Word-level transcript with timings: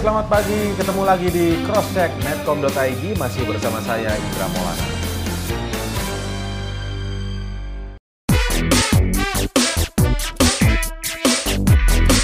selamat 0.00 0.26
pagi. 0.32 0.60
Ketemu 0.80 1.02
lagi 1.04 1.28
di 1.28 1.46
Crosscheck 1.68 2.08
Medcom.id 2.24 3.04
masih 3.20 3.44
bersama 3.44 3.84
saya 3.84 4.16
Indra 4.16 4.46
Maulana. 4.48 4.86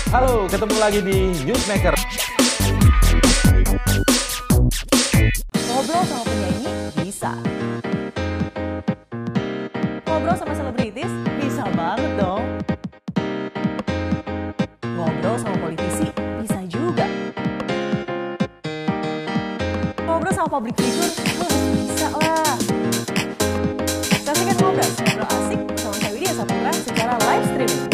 Halo, 0.08 0.48
ketemu 0.48 0.76
lagi 0.80 1.00
di 1.04 1.18
Newsmaker. 1.44 1.92
Ngobrol 5.68 6.02
sama 6.08 6.24
penyanyi 6.24 6.72
bisa. 7.04 7.55
Sama 20.46 20.62
public 20.62 20.78
figure 20.78 21.10
bisa 21.74 22.06
lah. 22.22 22.54
Ngobrol, 24.22 24.78
ngobrol 24.78 24.78
asik 25.26 25.58
sama 25.74 25.94
saya 25.98 26.10
Widya 26.14 26.32
Saputra 26.38 26.72
secara 26.86 27.14
live 27.18 27.46
streaming. 27.50 27.90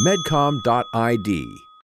Medcom.id, 0.00 1.30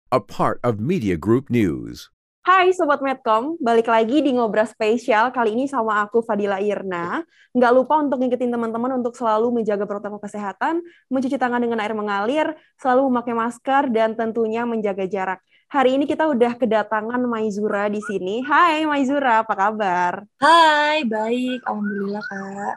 a 0.09 0.17
part 0.17 0.58
of 0.66 0.81
Media 0.81 1.14
Group 1.14 1.53
News. 1.53 2.09
Hai 2.42 2.73
Sobat 2.73 3.06
Medcom, 3.06 3.53
balik 3.61 3.86
lagi 3.86 4.17
di 4.17 4.34
Ngobrol 4.34 4.66
Spesial, 4.66 5.30
kali 5.30 5.53
ini 5.53 5.70
sama 5.70 6.02
aku 6.02 6.25
Fadila 6.25 6.58
Irna. 6.58 7.22
Nggak 7.53 7.70
lupa 7.70 8.02
untuk 8.02 8.17
ngikutin 8.17 8.50
teman-teman 8.50 8.97
untuk 8.97 9.14
selalu 9.14 9.61
menjaga 9.61 9.86
protokol 9.86 10.17
kesehatan, 10.17 10.81
mencuci 11.14 11.38
tangan 11.38 11.62
dengan 11.62 11.78
air 11.86 11.94
mengalir, 11.94 12.58
selalu 12.81 13.14
memakai 13.14 13.38
masker, 13.38 13.94
dan 13.94 14.17
tentunya 14.17 14.66
menjaga 14.66 15.06
jarak. 15.06 15.38
Hari 15.69 16.02
ini 16.02 16.09
kita 16.09 16.25
udah 16.25 16.58
kedatangan 16.58 17.22
Maizura 17.30 17.85
di 17.94 18.01
sini. 18.01 18.41
Hai 18.41 18.90
Maizura, 18.90 19.46
apa 19.46 19.53
kabar? 19.53 20.25
Hai, 20.41 21.06
baik. 21.06 21.62
Alhamdulillah, 21.69 22.25
Kak. 22.25 22.75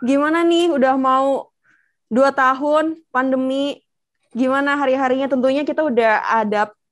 Gimana 0.00 0.48
nih, 0.48 0.72
udah 0.72 0.96
mau 0.96 1.52
dua 2.08 2.32
tahun 2.32 2.96
pandemi, 3.12 3.84
gimana 4.32 4.80
hari-harinya? 4.80 5.28
Tentunya 5.28 5.60
kita 5.60 5.84
udah 5.84 6.24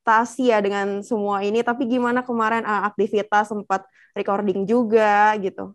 adaptasi 0.02 0.50
ya 0.50 0.58
dengan 0.58 0.98
semua 1.06 1.46
ini, 1.46 1.62
tapi 1.62 1.86
gimana 1.86 2.26
kemarin 2.26 2.66
uh, 2.66 2.90
aktivitas 2.90 3.54
sempat 3.54 3.86
recording 4.18 4.66
juga 4.66 5.30
gitu? 5.38 5.70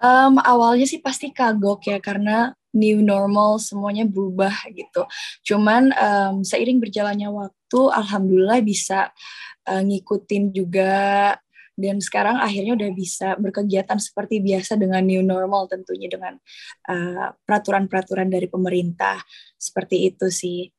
Um, 0.00 0.40
awalnya 0.40 0.88
sih 0.88 1.04
pasti 1.04 1.28
kagok 1.28 1.92
ya, 1.92 2.00
karena 2.00 2.56
new 2.72 3.04
normal 3.04 3.60
semuanya 3.60 4.08
berubah 4.08 4.52
gitu. 4.72 5.04
Cuman 5.44 5.92
um, 5.92 6.40
seiring 6.40 6.80
berjalannya 6.80 7.28
waktu, 7.28 7.80
alhamdulillah 7.92 8.64
bisa 8.64 9.12
uh, 9.68 9.82
ngikutin 9.84 10.56
juga 10.56 11.36
dan 11.76 12.00
sekarang 12.00 12.40
akhirnya 12.40 12.72
udah 12.72 12.90
bisa 12.96 13.36
berkegiatan 13.36 14.00
seperti 14.00 14.40
biasa 14.40 14.80
dengan 14.80 15.04
new 15.04 15.20
normal 15.20 15.68
tentunya 15.68 16.08
dengan 16.08 16.40
uh, 16.88 17.36
peraturan-peraturan 17.44 18.32
dari 18.32 18.48
pemerintah 18.48 19.20
seperti 19.60 20.08
itu 20.08 20.32
sih. 20.32 20.72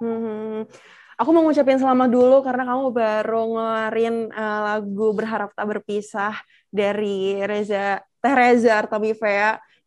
Hmm, 0.00 0.68
aku 1.18 1.30
mau 1.30 1.42
ngucapin 1.46 1.78
selamat 1.78 2.08
dulu 2.10 2.42
karena 2.42 2.64
kamu 2.66 2.86
baru 2.90 3.42
ngeluarin 3.50 4.16
uh, 4.34 4.60
lagu 4.74 5.08
berharap 5.14 5.50
tak 5.54 5.66
berpisah 5.66 6.34
dari 6.70 7.38
Reza 7.46 8.02
Teh 8.18 8.34
Reza. 8.34 8.82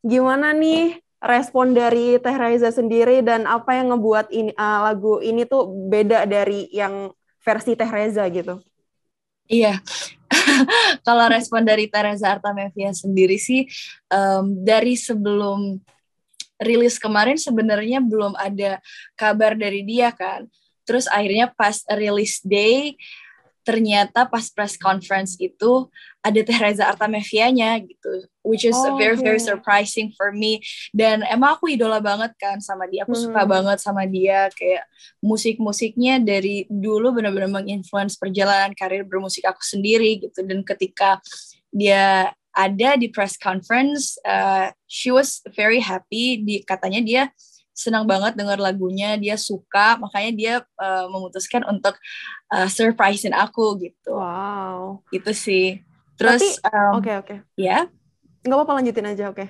Gimana 0.05 0.55
nih 0.55 1.01
respon 1.19 1.73
dari 1.75 2.21
Teh 2.21 2.37
Reza 2.37 2.69
sendiri 2.71 3.25
dan 3.25 3.49
apa 3.49 3.75
yang 3.75 3.91
ngebuat 3.95 4.31
ini 4.31 4.51
uh, 4.55 4.79
lagu 4.91 5.19
ini 5.19 5.43
tuh 5.43 5.67
beda 5.89 6.23
dari 6.29 6.69
yang 6.71 7.11
versi 7.41 7.75
Teh 7.75 7.89
Reza 7.89 8.23
gitu? 8.31 8.61
Iya, 9.47 9.79
kalau 11.07 11.25
respon 11.31 11.63
dari 11.63 11.87
Teresa 11.87 12.35
Artamevia 12.35 12.91
sendiri 12.91 13.39
sih 13.39 13.63
um, 14.11 14.59
dari 14.59 14.99
sebelum 14.99 15.79
rilis 16.59 16.97
kemarin 16.99 17.37
sebenarnya 17.37 18.01
belum 18.03 18.35
ada 18.35 18.83
kabar 19.15 19.55
dari 19.55 19.87
dia 19.87 20.11
kan. 20.11 20.45
Terus 20.87 21.05
akhirnya 21.11 21.51
pas 21.51 21.83
rilis 21.91 22.39
day 22.39 22.95
ternyata 23.67 24.23
pas 24.23 24.47
press 24.47 24.79
conference 24.79 25.35
itu 25.43 25.91
ada 26.23 26.39
Teresa 26.39 26.87
Artamevianya 26.87 27.75
gitu 27.83 28.23
which 28.47 28.63
is 28.63 28.79
oh, 28.79 28.95
very 28.95 29.19
very 29.19 29.43
surprising 29.43 30.15
for 30.15 30.31
me. 30.31 30.63
Dan 30.95 31.27
emang 31.27 31.59
aku 31.59 31.75
idola 31.75 31.99
banget 31.99 32.31
kan 32.39 32.63
sama 32.63 32.87
dia 32.87 33.03
aku 33.03 33.11
hmm. 33.11 33.23
suka 33.27 33.43
banget 33.43 33.77
sama 33.83 34.07
dia. 34.07 34.47
Kayak 34.55 34.87
musik-musiknya 35.19 36.23
dari 36.23 36.63
dulu 36.71 37.11
benar-benar 37.11 37.51
menginfluence 37.51 38.15
perjalanan 38.15 38.71
karir 38.71 39.03
bermusik 39.03 39.43
aku 39.43 39.59
sendiri 39.59 40.23
gitu. 40.23 40.47
Dan 40.47 40.63
ketika 40.63 41.19
dia 41.67 42.31
ada 42.55 42.89
di 42.97 43.11
press 43.11 43.35
conference 43.37 44.17
uh, 44.23 44.71
she 44.87 45.13
was 45.13 45.43
very 45.53 45.83
happy 45.83 46.41
di 46.41 46.55
katanya 46.65 47.03
dia 47.03 47.23
senang 47.77 48.09
banget 48.09 48.33
dengar 48.33 48.57
lagunya, 48.57 49.13
dia 49.21 49.37
suka, 49.37 50.01
makanya 50.01 50.31
dia 50.33 50.53
uh, 50.81 51.05
memutuskan 51.13 51.61
untuk 51.69 51.93
uh, 52.49 52.65
surprisein 52.65 53.37
aku 53.37 53.77
gitu. 53.77 54.17
Wow. 54.17 55.05
Itu 55.13 55.29
sih. 55.37 55.85
Terus, 56.17 56.57
oke 56.65 56.73
um, 56.73 56.91
oke. 56.97 57.05
Okay, 57.05 57.15
okay. 57.21 57.37
Ya. 57.53 57.85
Nggak 58.41 58.57
apa-apa 58.57 58.73
lanjutin 58.81 59.05
aja, 59.05 59.29
oke. 59.29 59.37
Okay. 59.37 59.47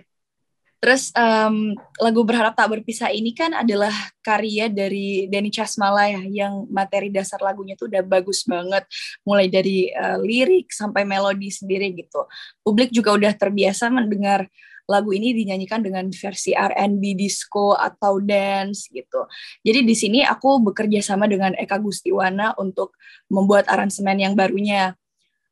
Terus 0.78 1.10
um, 1.18 1.74
lagu 1.98 2.22
Berharap 2.22 2.54
Tak 2.54 2.70
Berpisah 2.70 3.10
ini 3.10 3.34
kan 3.34 3.50
adalah 3.50 3.90
karya 4.22 4.70
dari 4.70 5.26
Denny 5.26 5.50
Chasmala 5.50 6.06
ya, 6.06 6.22
yang 6.22 6.70
materi 6.70 7.10
dasar 7.10 7.42
lagunya 7.42 7.74
tuh 7.74 7.90
udah 7.90 8.06
bagus 8.06 8.46
banget, 8.46 8.86
mulai 9.26 9.50
dari 9.50 9.90
uh, 9.90 10.22
lirik 10.22 10.70
sampai 10.70 11.02
melodi 11.02 11.50
sendiri 11.50 11.90
gitu. 11.98 12.30
Publik 12.62 12.94
juga 12.94 13.18
udah 13.18 13.34
terbiasa 13.34 13.90
mendengar 13.90 14.46
lagu 14.88 15.12
ini 15.12 15.36
dinyanyikan 15.36 15.84
dengan 15.84 16.08
versi 16.10 16.56
R&B 16.56 17.04
disco 17.20 17.76
atau 17.76 18.24
dance 18.24 18.88
gitu. 18.88 19.28
Jadi 19.62 19.84
di 19.84 19.96
sini 19.96 20.20
aku 20.24 20.64
bekerja 20.72 21.04
sama 21.04 21.28
dengan 21.28 21.52
Eka 21.60 21.76
Gustiwana 21.78 22.56
untuk 22.56 22.96
membuat 23.28 23.68
aransemen 23.68 24.18
yang 24.24 24.34
barunya. 24.34 24.96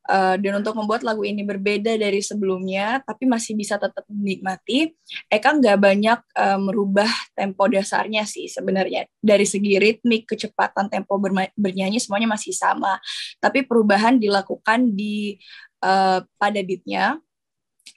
Uh, 0.06 0.38
dan 0.38 0.62
untuk 0.62 0.78
membuat 0.78 1.02
lagu 1.02 1.26
ini 1.26 1.42
berbeda 1.42 1.98
dari 1.98 2.22
sebelumnya, 2.22 3.02
tapi 3.02 3.26
masih 3.26 3.58
bisa 3.58 3.74
tetap 3.74 4.06
dinikmati, 4.06 4.94
Eka 5.26 5.58
nggak 5.58 5.82
banyak 5.82 6.22
uh, 6.38 6.62
merubah 6.62 7.10
tempo 7.34 7.66
dasarnya 7.66 8.22
sih 8.22 8.46
sebenarnya. 8.46 9.10
Dari 9.18 9.42
segi 9.42 9.74
ritmik, 9.82 10.30
kecepatan 10.30 10.86
tempo 10.86 11.18
bernyanyi 11.58 11.98
semuanya 11.98 12.30
masih 12.38 12.54
sama. 12.54 13.02
Tapi 13.42 13.66
perubahan 13.66 14.22
dilakukan 14.22 14.94
di 14.94 15.42
uh, 15.82 16.22
pada 16.38 16.60
beatnya, 16.62 17.18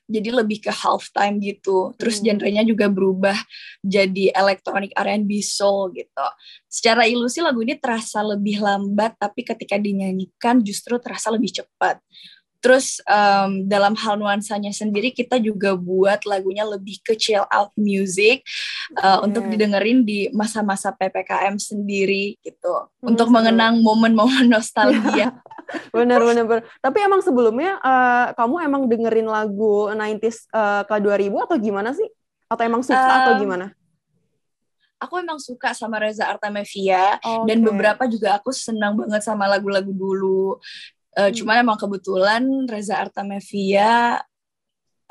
jadi 0.09 0.41
lebih 0.41 0.65
ke 0.65 0.73
halftime 0.73 1.37
gitu. 1.37 1.93
Terus 2.01 2.19
hmm. 2.19 2.25
genrenya 2.25 2.63
juga 2.65 2.89
berubah 2.89 3.37
jadi 3.85 4.33
electronic 4.33 4.89
R&B 4.97 5.45
soul 5.45 5.93
gitu. 5.93 6.27
Secara 6.65 7.05
ilusi 7.05 7.45
lagu 7.45 7.61
ini 7.61 7.77
terasa 7.77 8.25
lebih 8.25 8.59
lambat 8.59 9.15
tapi 9.21 9.45
ketika 9.45 9.77
dinyanyikan 9.77 10.65
justru 10.65 10.97
terasa 10.97 11.29
lebih 11.29 11.53
cepat. 11.53 12.01
Terus 12.59 12.99
um, 13.07 13.63
dalam 13.71 13.95
hal 13.95 14.19
nuansanya 14.19 14.75
sendiri 14.75 15.15
kita 15.15 15.39
juga 15.39 15.79
buat 15.79 16.27
lagunya 16.27 16.67
lebih 16.67 16.99
ke 16.99 17.15
chill 17.15 17.47
out 17.47 17.71
music 17.79 18.43
uh, 18.99 19.23
untuk 19.23 19.47
didengerin 19.47 20.03
di 20.03 20.27
masa-masa 20.35 20.91
PPKM 20.91 21.55
sendiri 21.55 22.35
gitu. 22.43 22.91
Hmm, 22.99 23.15
untuk 23.15 23.31
mengenang 23.31 23.79
momen-momen 23.79 24.51
nostalgia. 24.59 25.39
bener 25.95 26.19
bener 26.19 26.43
bener. 26.43 26.63
Tapi 26.83 26.97
emang 26.99 27.23
sebelumnya 27.23 27.79
uh, 27.79 28.35
kamu 28.35 28.55
emang 28.67 28.81
dengerin 28.91 29.29
lagu 29.31 29.87
90s 29.95 30.51
uh, 30.51 30.83
ke 30.83 30.95
2000 30.99 31.31
atau 31.47 31.55
gimana 31.55 31.95
sih? 31.95 32.11
Atau 32.51 32.63
emang 32.67 32.83
suka 32.83 32.99
um, 32.99 33.19
atau 33.23 33.33
gimana? 33.39 33.65
Aku 34.99 35.15
emang 35.15 35.39
suka 35.39 35.71
sama 35.71 35.95
Reza 35.95 36.27
Artamevia 36.27 37.23
okay. 37.23 37.47
dan 37.47 37.63
beberapa 37.63 38.03
juga 38.03 38.35
aku 38.35 38.51
senang 38.51 38.99
banget 38.99 39.23
sama 39.23 39.47
lagu-lagu 39.47 39.95
dulu. 39.95 40.59
Uh, 41.17 41.29
hmm. 41.29 41.35
Cuman 41.41 41.55
emang 41.65 41.77
kebetulan 41.79 42.43
Reza 42.69 43.01
Artamevia 43.01 44.21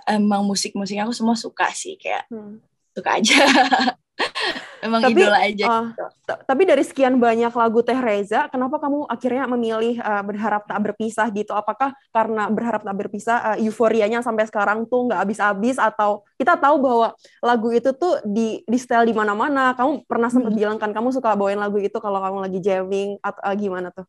emang 0.09 0.47
musik-musik 0.47 0.97
aku 0.97 1.13
semua 1.13 1.37
suka 1.37 1.69
sih 1.75 2.01
kayak 2.01 2.25
hmm. 2.33 2.63
suka 2.97 3.11
aja. 3.21 3.39
emang 4.85 5.03
tapi, 5.03 5.21
idola 5.21 5.39
aja. 5.43 5.67
Uh, 5.67 5.85
gitu. 5.91 6.35
Tapi 6.47 6.63
dari 6.67 6.83
sekian 6.87 7.15
banyak 7.19 7.51
lagu 7.51 7.81
Teh 7.83 7.99
Reza, 7.99 8.47
kenapa 8.51 8.79
kamu 8.79 9.07
akhirnya 9.07 9.45
memilih 9.51 9.99
uh, 10.03 10.23
berharap 10.23 10.67
tak 10.67 10.79
berpisah 10.83 11.27
gitu? 11.35 11.53
Apakah 11.55 11.95
karena 12.15 12.51
berharap 12.51 12.83
tak 12.83 12.97
berpisah 12.97 13.55
uh, 13.55 13.57
euforianya 13.59 14.23
sampai 14.23 14.47
sekarang 14.47 14.87
tuh 14.87 15.11
nggak 15.11 15.21
habis-habis 15.23 15.77
atau 15.79 16.23
kita 16.39 16.59
tahu 16.59 16.83
bahwa 16.83 17.15
lagu 17.43 17.69
itu 17.71 17.91
tuh 17.95 18.23
di 18.27 18.63
di 18.65 18.79
style 18.79 19.07
di 19.07 19.15
mana-mana. 19.15 19.75
Kamu 19.75 20.07
pernah 20.07 20.31
sempat 20.31 20.55
hmm. 20.55 20.61
bilang 20.61 20.79
kan 20.81 20.91
kamu 20.91 21.15
suka 21.15 21.35
bawain 21.35 21.59
lagu 21.59 21.79
itu 21.79 21.99
kalau 21.99 22.19
kamu 22.23 22.39
lagi 22.49 22.59
jamming 22.63 23.19
atau 23.23 23.43
uh, 23.45 23.55
gimana 23.55 23.91
tuh? 23.95 24.07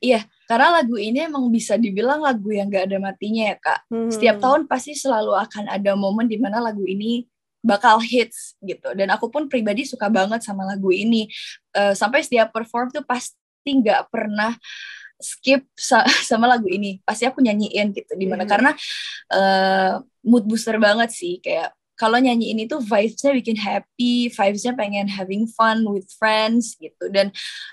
Iya, 0.00 0.28
karena 0.44 0.80
lagu 0.80 0.96
ini 1.00 1.24
emang 1.24 1.48
bisa 1.48 1.80
dibilang 1.80 2.20
lagu 2.20 2.52
yang 2.52 2.68
gak 2.68 2.92
ada 2.92 2.98
matinya 3.00 3.52
ya 3.52 3.56
kak. 3.56 3.80
Hmm. 3.88 4.10
Setiap 4.12 4.36
tahun 4.38 4.68
pasti 4.68 4.92
selalu 4.92 5.32
akan 5.32 5.72
ada 5.72 5.96
momen 5.96 6.28
di 6.28 6.36
mana 6.36 6.60
lagu 6.60 6.84
ini 6.84 7.24
bakal 7.64 7.98
hits 7.98 8.54
gitu. 8.62 8.94
Dan 8.94 9.10
aku 9.10 9.26
pun 9.32 9.50
pribadi 9.50 9.82
suka 9.82 10.06
banget 10.06 10.44
sama 10.44 10.62
lagu 10.62 10.94
ini. 10.94 11.26
Uh, 11.74 11.96
sampai 11.96 12.22
setiap 12.22 12.54
perform 12.54 12.94
tuh 12.94 13.02
pasti 13.02 13.36
nggak 13.66 14.12
pernah 14.12 14.54
skip 15.18 15.66
sa 15.74 16.04
sama 16.30 16.46
lagu 16.46 16.68
ini. 16.70 17.02
Pasti 17.02 17.26
aku 17.26 17.42
nyanyiin 17.42 17.90
gitu. 17.96 18.14
Di 18.14 18.26
mana 18.28 18.44
Hmm. 18.46 18.50
karena 18.52 18.70
uh, 19.34 19.92
mood 20.22 20.46
booster 20.46 20.78
banget 20.78 21.10
sih. 21.10 21.42
Kayak 21.42 21.74
kalau 21.96 22.20
nyanyi 22.20 22.52
ini 22.52 22.68
tuh 22.68 22.84
vibes-nya 22.84 23.32
bikin 23.32 23.56
happy, 23.56 24.28
vibes-nya 24.28 24.76
pengen 24.76 25.08
having 25.08 25.48
fun 25.48 25.80
with 25.88 26.04
friends 26.20 26.76
gitu. 26.76 27.08
Dan 27.08 27.32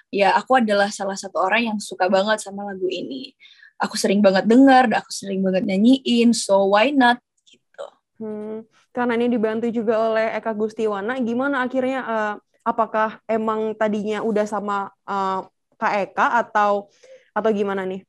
ya 0.09 0.31
aku 0.39 0.63
adalah 0.63 0.87
salah 0.87 1.19
satu 1.19 1.43
orang 1.43 1.75
yang 1.75 1.77
suka 1.83 2.07
banget 2.07 2.39
sama 2.39 2.63
lagu 2.63 2.87
ini. 2.87 3.35
Aku 3.83 3.99
sering 3.99 4.23
banget 4.23 4.47
denger, 4.47 4.87
aku 4.95 5.11
sering 5.11 5.43
banget 5.43 5.67
nyanyiin, 5.67 6.31
so 6.31 6.71
why 6.71 6.87
not 6.87 7.19
gitu. 7.43 7.85
Hmm, 8.23 8.63
karena 8.95 9.19
ini 9.19 9.27
dibantu 9.27 9.67
juga 9.67 9.99
oleh 9.99 10.31
Eka 10.39 10.55
Gustiwana, 10.55 11.19
gimana 11.19 11.67
akhirnya 11.67 11.99
eh, 12.07 12.33
apakah 12.63 13.19
emang 13.27 13.75
tadinya 13.75 14.23
udah 14.23 14.47
sama 14.47 14.87
eh, 15.03 15.39
Kak 15.75 15.93
Eka 15.99 16.27
atau 16.47 16.87
atau 17.35 17.49
gimana 17.51 17.83
nih? 17.83 18.07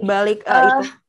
Balik 0.00 0.40
eh, 0.48 0.56
Eh, 0.56 0.64
itu. 0.72 1.01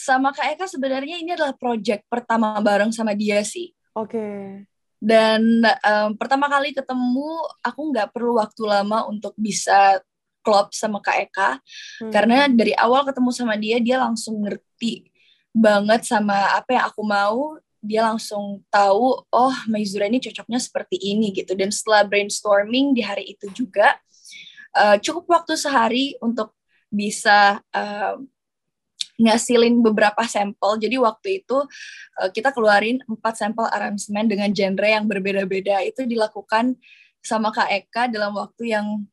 Sama 0.00 0.32
Kak 0.32 0.56
Eka 0.56 0.64
sebenarnya 0.64 1.20
ini 1.20 1.36
adalah 1.36 1.52
project 1.52 2.08
pertama 2.08 2.56
bareng 2.64 2.88
sama 2.88 3.12
dia 3.12 3.44
sih. 3.44 3.76
Oke. 3.92 4.64
Dan 5.00 5.64
em, 5.64 6.10
pertama 6.16 6.48
kali 6.48 6.72
ketemu, 6.72 7.44
aku 7.60 7.80
nggak 7.92 8.12
perlu 8.12 8.40
waktu 8.40 8.62
lama 8.64 9.08
untuk 9.08 9.36
bisa 9.36 10.00
klop 10.40 10.72
sama 10.72 11.04
Kak 11.04 11.16
Eka. 11.28 11.50
Hmm. 12.00 12.12
Karena 12.12 12.48
dari 12.48 12.72
awal 12.76 13.04
ketemu 13.04 13.30
sama 13.32 13.60
dia, 13.60 13.76
dia 13.80 14.00
langsung 14.00 14.40
ngerti 14.40 15.08
banget 15.52 16.08
sama 16.08 16.56
apa 16.56 16.80
yang 16.80 16.84
aku 16.88 17.02
mau. 17.04 17.60
Dia 17.80 18.04
langsung 18.04 18.60
tahu, 18.68 19.24
oh 19.24 19.56
Maizura 19.68 20.04
ini 20.04 20.20
cocoknya 20.20 20.60
seperti 20.60 21.00
ini 21.00 21.32
gitu. 21.32 21.56
Dan 21.56 21.72
setelah 21.72 22.04
brainstorming 22.04 22.92
di 22.92 23.00
hari 23.00 23.32
itu 23.36 23.48
juga, 23.56 23.96
eh, 24.76 25.00
cukup 25.00 25.24
waktu 25.32 25.56
sehari 25.56 26.12
untuk 26.20 26.52
bisa 26.92 27.56
em, 27.72 28.28
ngasilin 29.20 29.84
beberapa 29.84 30.24
sampel. 30.24 30.80
Jadi 30.80 30.96
waktu 30.96 31.28
itu 31.44 31.58
eh, 32.24 32.30
kita 32.32 32.50
keluarin 32.56 33.04
empat 33.04 33.36
sampel 33.36 33.68
aransemen 33.68 34.26
dengan 34.26 34.48
genre 34.50 34.88
yang 34.88 35.04
berbeda-beda. 35.04 35.84
Itu 35.84 36.08
dilakukan 36.08 36.80
sama 37.20 37.52
Kak 37.52 37.68
Eka 37.68 38.08
dalam 38.08 38.32
waktu 38.32 38.72
yang 38.72 39.04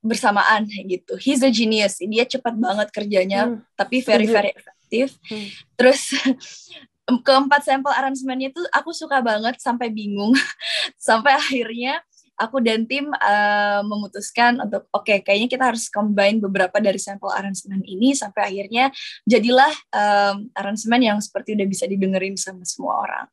bersamaan 0.00 0.64
gitu. 0.66 1.20
He's 1.20 1.44
a 1.44 1.52
genius. 1.52 2.00
Dia 2.00 2.24
cepat 2.24 2.56
banget 2.56 2.88
kerjanya, 2.94 3.52
Hmm, 3.52 3.60
tapi 3.76 4.00
very 4.00 4.24
very 4.24 4.54
efektif. 4.56 5.18
Hmm. 5.28 5.48
Terus 5.76 6.16
keempat 7.26 7.68
sampel 7.68 7.92
aransemennya 7.92 8.54
itu 8.54 8.62
aku 8.72 8.96
suka 8.96 9.20
banget 9.20 9.60
sampai 9.60 9.92
bingung. 9.92 10.32
sampai 10.96 11.36
akhirnya 11.36 12.00
aku 12.38 12.62
dan 12.62 12.86
tim 12.86 13.10
eh, 13.10 13.80
memutuskan 13.82 14.62
untuk 14.62 14.86
oke 14.94 15.26
kayaknya 15.26 15.50
kita 15.50 15.64
harus 15.74 15.90
combine 15.90 16.38
beberapa 16.38 16.78
dari 16.78 16.96
sampel 16.96 17.34
aransemen 17.34 17.82
ini 17.82 18.14
sampai 18.14 18.54
akhirnya 18.54 18.94
jadilah 19.26 19.74
em, 19.90 20.48
aransemen 20.54 21.02
yang 21.02 21.18
seperti 21.18 21.58
udah 21.58 21.66
bisa 21.66 21.84
didengerin 21.90 22.38
sama 22.38 22.62
semua 22.62 23.02
orang. 23.02 23.26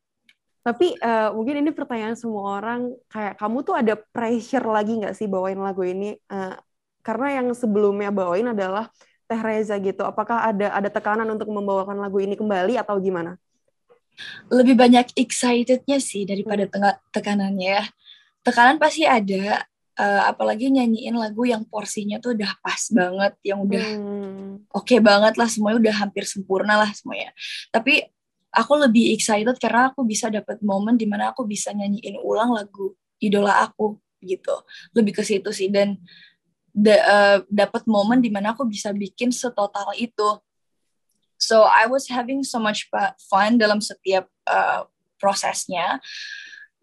Tapi 0.66 0.98
eh, 0.98 1.30
mungkin 1.30 1.62
ini 1.62 1.69
pertanyaan 1.69 2.18
semua 2.18 2.57
orang, 2.57 2.90
kayak 3.06 3.38
kamu 3.38 3.57
tuh 3.62 3.78
ada 3.78 3.94
pressure 3.94 4.66
lagi 4.66 4.98
nggak 4.98 5.13
sih 5.13 5.30
bawain 5.30 5.62
lagu 5.62 5.86
ini? 5.86 6.18
Eh, 6.18 6.56
karena 7.06 7.38
yang 7.38 7.54
sebelumnya 7.54 8.10
bawain 8.10 8.50
adalah 8.50 8.90
Teh 9.30 9.38
Reza 9.38 9.78
gitu. 9.78 10.01
Apakah 10.01 10.50
ada 10.50 10.74
ada 10.74 10.90
tekanan 10.90 11.30
untuk 11.30 11.54
membawakan 11.54 12.01
lagu 12.01 12.18
ini 12.18 12.34
kembali 12.34 12.81
atau 12.81 12.98
gimana? 12.98 13.38
Lebih 14.50 14.74
banyak 14.74 15.13
excitednya 15.13 16.01
sih 16.01 16.25
daripada 16.25 16.66
tengah 16.66 16.98
tekanannya 17.13 17.69
ya. 17.78 17.86
Tekanan 18.46 18.78
pasti 18.78 19.10
ada, 19.10 19.66
eh, 19.98 20.22
apalagi 20.30 20.70
nyanyiin 20.70 21.18
lagu 21.18 21.50
yang 21.50 21.66
porsinya 21.66 22.22
tuh 22.22 22.38
udah 22.38 22.52
pas 22.62 22.82
banget, 22.94 23.34
yang 23.42 23.66
udah 23.66 23.82
Hmm. 23.82 24.62
oke 24.70 24.96
banget 25.02 25.34
lah 25.36 25.50
semuanya 25.50 25.82
udah 25.82 25.96
hampir 26.06 26.24
sempurna 26.30 26.78
lah 26.78 26.94
semuanya. 26.94 27.34
Tapi 27.74 28.06
aku 28.54 28.74
lebih 28.86 29.18
excited 29.18 29.58
karena 29.58 29.90
aku 29.90 30.06
bisa 30.06 30.30
dapat 30.30 30.62
momen 30.62 30.96
di 30.96 31.10
mana 31.10 31.34
aku 31.34 31.44
bisa 31.44 31.74
nyanyiin 31.74 32.22
ulang 32.22 32.54
lagu 32.54 32.94
idola 33.18 33.66
aku 33.66 33.98
gitu. 34.22 34.54
Lebih 34.94 35.18
ke 35.18 35.24
situ 35.26 35.50
sih 35.50 35.74
dan 35.74 35.98
da- 36.70 37.04
eh, 37.04 37.38
dapat 37.50 37.90
momen 37.90 38.22
di 38.22 38.30
mana 38.30 38.54
aku 38.54 38.64
bisa 38.70 38.94
bikin 38.94 39.34
setotal 39.34 39.90
itu. 39.98 40.38
So 41.36 41.66
I 41.68 41.90
was 41.90 42.08
having 42.08 42.46
so 42.48 42.62
much 42.62 42.88
fun 43.26 43.58
dalam 43.58 43.82
setiap 43.82 44.30
eh, 44.46 44.82
prosesnya 45.18 46.00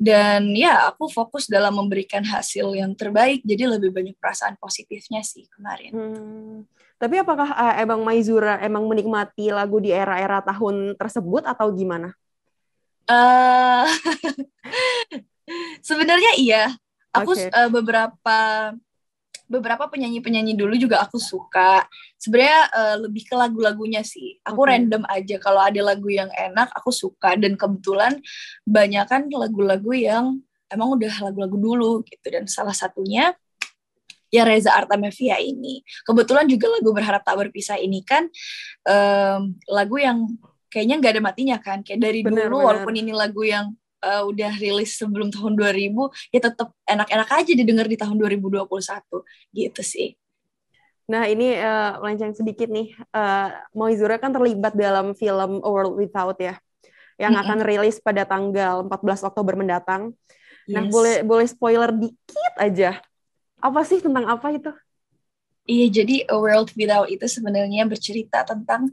dan 0.02 0.50
ya 0.58 0.90
aku 0.90 1.06
fokus 1.06 1.46
dalam 1.46 1.78
memberikan 1.78 2.26
hasil 2.26 2.74
yang 2.74 2.90
terbaik 2.98 3.46
jadi 3.46 3.70
lebih 3.70 3.94
banyak 3.94 4.18
perasaan 4.18 4.58
positifnya 4.58 5.22
sih 5.22 5.46
kemarin 5.54 5.94
Hmm. 5.94 6.66
Tapi 7.02 7.18
apakah 7.18 7.50
eh, 7.50 7.82
emang 7.82 8.06
Maizura 8.06 8.62
emang 8.62 8.86
menikmati 8.86 9.50
lagu 9.50 9.82
di 9.82 9.90
era-era 9.90 10.38
tahun 10.38 10.94
tersebut 10.94 11.42
atau 11.42 11.66
gimana? 11.74 12.14
eh 13.10 13.86
sebenarnya 15.88 16.38
iya. 16.38 16.70
Aku 17.10 17.34
Oke. 17.34 17.50
eh, 17.50 17.68
beberapa 17.74 18.38
beberapa 19.52 19.84
penyanyi-penyanyi 19.92 20.56
dulu 20.56 20.72
juga 20.80 21.04
aku 21.04 21.20
suka. 21.20 21.84
Sebenarnya 22.16 22.60
eh, 22.72 22.96
lebih 23.04 23.28
ke 23.28 23.34
lagu-lagunya 23.36 24.00
sih. 24.00 24.40
Aku 24.48 24.64
Oke. 24.64 24.72
random 24.72 25.04
aja 25.12 25.36
kalau 25.36 25.60
ada 25.60 25.80
lagu 25.84 26.08
yang 26.08 26.32
enak 26.32 26.72
aku 26.72 26.88
suka 26.88 27.36
dan 27.36 27.60
kebetulan 27.60 28.16
banyak 28.64 29.04
kan 29.04 29.28
lagu-lagu 29.28 29.92
yang 29.92 30.40
emang 30.72 30.96
udah 30.96 31.12
lagu-lagu 31.28 31.60
dulu 31.60 31.92
gitu 32.08 32.26
dan 32.32 32.48
salah 32.48 32.72
satunya 32.72 33.36
ya 34.32 34.48
Reza 34.48 34.72
Artamevia 34.72 35.36
ini. 35.36 35.84
Kebetulan 36.08 36.48
juga 36.48 36.72
lagu 36.72 36.88
Berharap 36.96 37.20
Tak 37.20 37.36
Berpisah 37.36 37.76
ini 37.76 38.00
kan 38.00 38.24
em, 38.88 39.60
lagu 39.68 40.00
yang 40.00 40.24
kayaknya 40.72 40.96
nggak 41.04 41.12
ada 41.12 41.22
matinya 41.22 41.56
kan. 41.60 41.84
Kayak 41.84 42.00
dari 42.00 42.20
Benar, 42.24 42.48
dulu 42.48 42.56
benar. 42.56 42.66
walaupun 42.72 42.94
ini 42.96 43.12
lagu 43.12 43.44
yang 43.44 43.76
eh, 44.02 44.22
udah 44.26 44.52
rilis 44.58 44.98
sebelum 44.98 45.30
tahun 45.30 45.54
2000 45.54 46.10
ya 46.34 46.40
tetap 46.42 46.74
enak-enak 46.84 47.28
aja 47.30 47.52
didengar 47.54 47.86
di 47.86 47.96
tahun 47.96 48.18
2021 48.18 48.66
gitu 49.54 49.82
sih. 49.82 50.18
Nah, 51.10 51.26
ini 51.26 51.54
eh, 51.54 51.92
melenceng 51.98 52.32
sedikit 52.34 52.68
nih. 52.70 52.94
Eh, 52.94 53.48
Maizura 53.74 54.16
kan 54.18 54.30
terlibat 54.34 54.74
dalam 54.74 55.12
film 55.18 55.60
A 55.60 55.68
World 55.68 55.98
Without 55.98 56.38
ya, 56.38 56.56
yang 57.18 57.34
Mm-mm. 57.34 57.42
akan 57.46 57.58
rilis 57.66 57.98
pada 57.98 58.22
tanggal 58.24 58.86
14 58.86 59.26
Oktober 59.26 59.54
mendatang. 59.58 60.14
Nah, 60.70 60.86
Yes. 60.86 60.92
boleh 60.94 61.16
boleh 61.26 61.46
spoiler 61.50 61.90
dikit 61.90 62.54
aja. 62.54 63.02
Apa 63.58 63.82
sih 63.82 63.98
tentang 63.98 64.30
apa 64.30 64.54
itu? 64.54 64.70
Iya, 65.66 66.02
jadi 66.02 66.26
A 66.26 66.38
World 66.38 66.74
Without 66.74 67.06
itu 67.06 67.26
sebenarnya 67.26 67.86
bercerita 67.86 68.42
tentang 68.42 68.90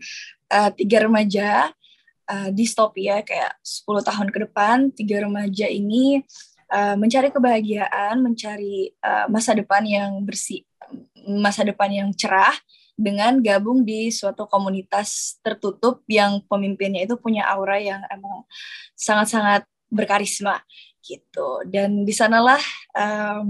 uh, 0.53 0.69
tiga 0.73 1.05
remaja 1.05 1.73
uh, 2.29 2.49
distopia 2.53 3.25
kayak 3.25 3.57
10 3.65 4.05
tahun 4.05 4.27
ke 4.29 4.39
depan, 4.47 4.77
tiga 4.93 5.25
remaja 5.25 5.65
ini 5.65 6.21
uh, 6.69 6.95
mencari 6.95 7.33
kebahagiaan, 7.33 8.21
mencari 8.21 8.93
uh, 9.01 9.25
masa 9.27 9.57
depan 9.57 9.81
yang 9.83 10.21
bersih, 10.21 10.63
masa 11.25 11.65
depan 11.65 11.89
yang 11.89 12.09
cerah 12.13 12.53
dengan 12.99 13.39
gabung 13.39 13.87
di 13.87 14.11
suatu 14.11 14.45
komunitas 14.45 15.39
tertutup 15.39 16.03
yang 16.11 16.43
pemimpinnya 16.51 17.07
itu 17.07 17.15
punya 17.15 17.47
aura 17.47 17.79
yang 17.79 18.03
emang 18.11 18.43
sangat-sangat 18.93 19.63
berkarisma 19.87 20.59
gitu. 20.99 21.63
Dan 21.63 22.03
di 22.03 22.11
sanalah 22.11 22.59
um, 22.93 23.47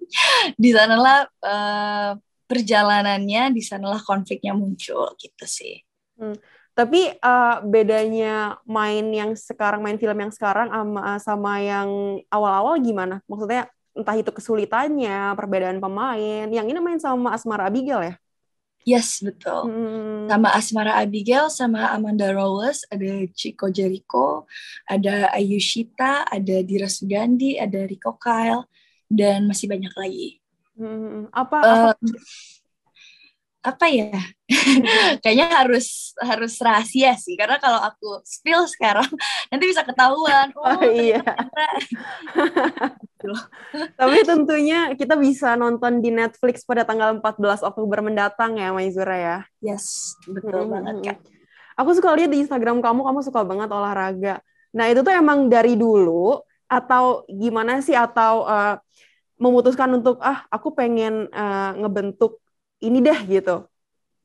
di 0.62 0.70
sanalah 0.74 1.30
uh, 1.40 2.12
perjalanannya, 2.50 3.54
di 3.54 3.62
sanalah 3.62 4.02
konfliknya 4.02 4.58
muncul 4.58 5.14
gitu 5.22 5.46
sih. 5.46 5.78
Tapi 6.74 7.12
eh, 7.12 7.56
bedanya 7.66 8.56
main 8.64 9.04
yang 9.12 9.36
sekarang, 9.36 9.84
main 9.84 9.98
film 10.00 10.16
yang 10.16 10.32
sekarang 10.32 10.70
sama, 10.70 11.18
sama 11.20 11.52
yang 11.60 11.88
awal-awal 12.32 12.78
gimana? 12.80 13.20
Maksudnya 13.28 13.68
entah 13.94 14.16
itu 14.16 14.30
kesulitannya, 14.30 15.34
perbedaan 15.34 15.82
pemain. 15.82 16.46
Yang 16.48 16.66
ini 16.70 16.78
main 16.80 17.00
sama 17.02 17.34
Asmara 17.34 17.68
Abigail 17.68 18.14
ya? 18.14 18.14
Yes, 18.88 19.20
betul. 19.20 19.68
Hmm. 19.68 20.24
Sama 20.24 20.48
Asmara 20.56 20.96
Abigail, 21.04 21.52
sama 21.52 21.92
Amanda 21.92 22.32
Rowles, 22.32 22.88
ada 22.88 23.28
Chico 23.36 23.68
Jericho, 23.68 24.48
ada 24.88 25.28
Ayushita, 25.36 26.24
ada 26.24 26.56
Dira 26.64 26.88
Sugandi, 26.88 27.60
ada 27.60 27.84
Rico 27.84 28.16
Kyle, 28.16 28.64
dan 29.04 29.44
masih 29.44 29.68
banyak 29.68 29.92
lagi. 29.92 30.40
Hmm. 30.80 31.28
Apa, 31.28 31.58
apa 31.60 31.90
Eh, 31.92 31.94
apa 33.60 33.86
ya? 33.92 34.16
Kayaknya 35.22 35.48
harus 35.52 36.16
harus 36.16 36.56
rahasia 36.58 37.12
sih, 37.20 37.36
karena 37.36 37.60
kalau 37.60 37.76
aku 37.76 38.24
spill 38.24 38.64
sekarang 38.66 39.06
nanti 39.52 39.64
bisa 39.68 39.84
ketahuan. 39.84 40.48
Oh, 40.56 40.80
iya. 40.88 41.20
gitu 43.04 43.26
loh. 43.30 43.44
Tapi 44.00 44.18
tentunya 44.24 44.96
kita 44.96 45.14
bisa 45.20 45.54
nonton 45.60 46.00
di 46.00 46.08
Netflix 46.08 46.64
pada 46.64 46.88
tanggal 46.88 47.20
14 47.20 47.60
Oktober 47.60 48.00
mendatang 48.00 48.56
ya, 48.56 48.72
Maizura 48.72 49.16
ya. 49.16 49.38
Yes, 49.60 50.16
betul 50.24 50.66
Hmm, 50.66 50.72
banget 50.80 50.94
hmm, 50.96 51.04
kan. 51.04 51.16
Aku 51.80 51.90
suka 51.96 52.12
lihat 52.16 52.32
di 52.32 52.44
Instagram 52.44 52.80
kamu, 52.84 53.00
kamu 53.04 53.20
suka 53.24 53.40
banget 53.44 53.68
olahraga. 53.72 54.40
Nah, 54.72 54.84
itu 54.88 55.00
tuh 55.00 55.12
emang 55.12 55.48
dari 55.48 55.76
dulu 55.76 56.40
atau 56.70 57.26
gimana 57.26 57.82
sih 57.82 57.96
atau 57.96 58.46
eh, 58.46 58.76
memutuskan 59.40 59.90
untuk 59.96 60.20
ah 60.20 60.44
aku 60.52 60.76
pengen 60.76 61.26
eh, 61.28 61.72
ngebentuk 61.80 62.40
ini 62.80 62.98
deh 63.04 63.20
gitu. 63.28 63.68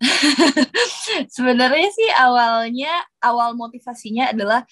Sebenarnya 1.35 1.89
sih 1.91 2.09
awalnya 2.11 3.03
awal 3.23 3.55
motivasinya 3.55 4.31
adalah 4.35 4.67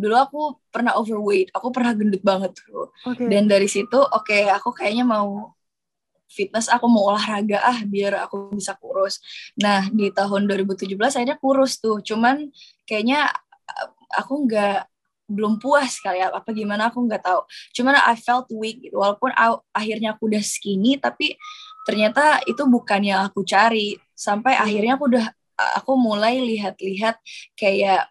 dulu 0.00 0.16
aku 0.16 0.40
pernah 0.72 0.96
overweight, 0.96 1.52
aku 1.52 1.68
pernah 1.74 1.92
gendut 1.92 2.22
banget 2.24 2.56
dulu. 2.64 2.88
Oke. 3.04 3.28
Dan 3.28 3.50
dari 3.50 3.68
situ 3.68 3.98
oke 4.00 4.48
aku 4.48 4.72
kayaknya 4.72 5.04
mau 5.04 5.52
fitness, 6.30 6.70
aku 6.70 6.86
mau 6.86 7.10
olahraga 7.10 7.58
ah 7.60 7.78
biar 7.82 8.24
aku 8.24 8.54
bisa 8.54 8.78
kurus. 8.78 9.18
Nah, 9.58 9.90
di 9.90 10.14
tahun 10.14 10.46
2017 10.46 10.94
akhirnya 11.18 11.36
kurus 11.42 11.82
tuh. 11.82 11.98
Cuman 12.00 12.48
kayaknya 12.86 13.28
uh, 13.66 13.90
aku 14.14 14.46
nggak 14.46 14.86
belum 15.30 15.62
puas 15.62 16.02
kali 16.02 16.18
ya 16.18 16.34
apa 16.34 16.50
gimana 16.50 16.90
aku 16.90 17.06
nggak 17.06 17.22
tahu. 17.22 17.42
Cuman 17.74 17.98
I 17.98 18.14
felt 18.18 18.50
weak 18.54 18.82
gitu. 18.82 18.98
Walaupun 18.98 19.34
a- 19.34 19.62
akhirnya 19.74 20.14
aku 20.14 20.30
udah 20.30 20.42
skinny 20.42 20.98
tapi 20.98 21.34
ternyata 21.90 22.38
itu 22.46 22.62
bukan 22.70 23.02
yang 23.02 23.26
aku 23.26 23.42
cari. 23.42 23.98
Sampai 24.14 24.54
akhirnya 24.54 24.94
aku 24.94 25.10
udah 25.10 25.26
aku 25.82 25.92
mulai 25.98 26.38
lihat-lihat 26.38 27.18
kayak 27.58 28.06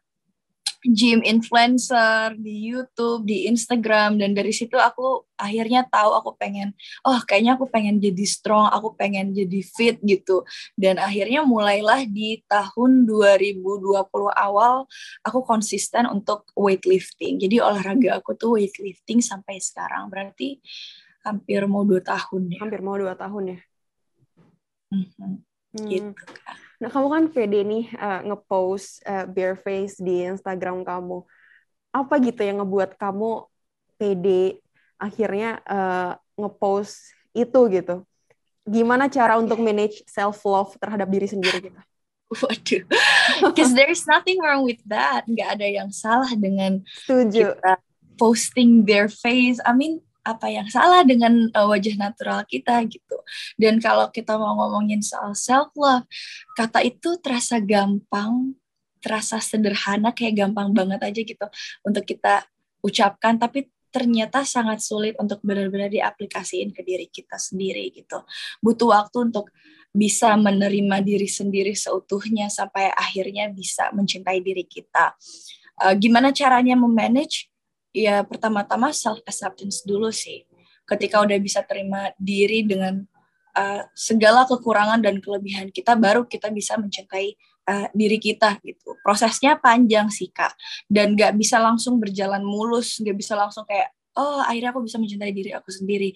gym 0.80 1.20
influencer 1.28 2.40
di 2.40 2.72
YouTube, 2.72 3.28
di 3.28 3.52
Instagram 3.52 4.16
dan 4.16 4.32
dari 4.32 4.56
situ 4.56 4.80
aku 4.80 5.28
akhirnya 5.36 5.84
tahu 5.92 6.16
aku 6.16 6.40
pengen 6.40 6.72
oh 7.04 7.20
kayaknya 7.28 7.60
aku 7.60 7.68
pengen 7.68 8.00
jadi 8.00 8.24
strong, 8.24 8.72
aku 8.72 8.96
pengen 8.96 9.36
jadi 9.36 9.60
fit 9.64 10.00
gitu. 10.04 10.48
Dan 10.80 11.00
akhirnya 11.00 11.44
mulailah 11.44 12.08
di 12.08 12.40
tahun 12.48 13.08
2020 13.08 13.92
awal 14.36 14.88
aku 15.24 15.40
konsisten 15.44 16.08
untuk 16.08 16.48
weightlifting. 16.56 17.40
Jadi 17.40 17.60
olahraga 17.60 18.20
aku 18.20 18.36
tuh 18.40 18.60
weightlifting 18.60 19.20
sampai 19.20 19.60
sekarang 19.60 20.08
berarti 20.08 20.60
hampir 21.28 21.68
mau 21.68 21.84
dua 21.84 22.00
tahun 22.00 22.56
ya. 22.56 22.60
Hampir 22.64 22.80
mau 22.80 22.96
dua 22.96 23.20
tahun 23.20 23.56
ya. 23.56 23.60
Mhm, 24.90 25.46
Hmm. 25.70 25.86
Gitu. 25.86 26.10
Nah, 26.82 26.90
kamu 26.90 27.08
kan 27.14 27.24
pede 27.30 27.62
nih 27.62 27.86
eh, 27.94 28.20
ngepost 28.26 29.06
eh, 29.06 29.30
bare 29.30 29.54
face 29.54 30.02
di 30.02 30.26
Instagram 30.26 30.82
kamu. 30.82 31.22
Apa 31.94 32.18
gitu 32.18 32.42
yang 32.42 32.62
ngebuat 32.66 32.98
kamu 32.98 33.46
pede 34.02 34.58
akhirnya 34.98 35.62
eh, 35.62 36.12
ngepost 36.42 37.14
itu 37.38 37.60
gitu? 37.70 38.02
Gimana 38.66 39.14
cara 39.14 39.38
untuk 39.38 39.62
manage 39.62 40.02
self 40.10 40.42
love 40.42 40.74
terhadap 40.82 41.06
diri 41.06 41.30
sendiri 41.30 41.70
gitu? 41.70 41.80
Waduh, 42.30 42.84
because 43.50 43.74
there's 43.74 44.06
nothing 44.06 44.38
wrong 44.42 44.66
with 44.66 44.82
that. 44.90 45.26
Nggak 45.30 45.50
ada 45.58 45.68
yang 45.70 45.90
salah 45.94 46.30
dengan 46.34 46.82
Setuju. 47.06 47.58
kita 47.58 47.74
posting 48.18 48.86
their 48.86 49.10
face. 49.10 49.58
I 49.66 49.74
mean, 49.74 50.02
apa 50.36 50.48
yang 50.52 50.68
salah 50.70 51.02
dengan 51.02 51.50
uh, 51.54 51.66
wajah 51.66 51.96
natural 51.98 52.46
kita 52.46 52.86
gitu. 52.86 53.18
Dan 53.58 53.82
kalau 53.82 54.10
kita 54.14 54.38
mau 54.38 54.54
ngomongin 54.58 55.02
soal 55.02 55.34
self 55.34 55.74
love, 55.74 56.06
kata 56.54 56.86
itu 56.86 57.18
terasa 57.22 57.58
gampang, 57.58 58.54
terasa 59.02 59.42
sederhana 59.42 60.14
kayak 60.14 60.46
gampang 60.46 60.76
banget 60.76 61.00
aja 61.02 61.22
gitu 61.24 61.48
untuk 61.88 62.04
kita 62.04 62.46
ucapkan 62.84 63.36
tapi 63.40 63.68
ternyata 63.90 64.46
sangat 64.46 64.86
sulit 64.86 65.18
untuk 65.18 65.42
benar-benar 65.42 65.90
diaplikasiin 65.90 66.70
ke 66.72 66.86
diri 66.86 67.10
kita 67.10 67.42
sendiri 67.42 67.90
gitu. 67.90 68.22
Butuh 68.62 68.94
waktu 68.94 69.34
untuk 69.34 69.50
bisa 69.90 70.38
menerima 70.38 71.02
diri 71.02 71.26
sendiri 71.26 71.74
seutuhnya 71.74 72.46
sampai 72.54 72.94
akhirnya 72.94 73.50
bisa 73.50 73.90
mencintai 73.90 74.40
diri 74.46 74.66
kita. 74.70 75.18
Uh, 75.82 75.98
gimana 75.98 76.30
caranya 76.30 76.78
memanage? 76.78 77.50
Ya 77.90 78.22
pertama-tama 78.22 78.94
self 78.94 79.20
acceptance 79.26 79.82
dulu 79.82 80.14
sih. 80.14 80.46
Ketika 80.86 81.22
udah 81.22 81.38
bisa 81.42 81.62
terima 81.66 82.14
diri 82.18 82.66
dengan 82.66 83.02
uh, 83.58 83.82
segala 83.98 84.46
kekurangan 84.46 85.02
dan 85.02 85.18
kelebihan 85.22 85.70
kita, 85.74 85.98
baru 85.98 86.26
kita 86.26 86.50
bisa 86.54 86.78
mencintai 86.78 87.34
uh, 87.70 87.88
diri 87.94 88.18
kita 88.18 88.58
gitu. 88.62 88.98
Prosesnya 89.02 89.58
panjang 89.58 90.10
sih 90.10 90.30
kak, 90.30 90.54
dan 90.90 91.14
nggak 91.14 91.38
bisa 91.38 91.62
langsung 91.62 92.02
berjalan 92.02 92.42
mulus, 92.42 92.98
nggak 93.02 93.18
bisa 93.18 93.34
langsung 93.38 93.66
kayak 93.66 93.94
oh 94.18 94.42
akhirnya 94.42 94.74
aku 94.74 94.86
bisa 94.86 94.98
mencintai 94.98 95.34
diri 95.34 95.54
aku 95.54 95.70
sendiri. 95.70 96.14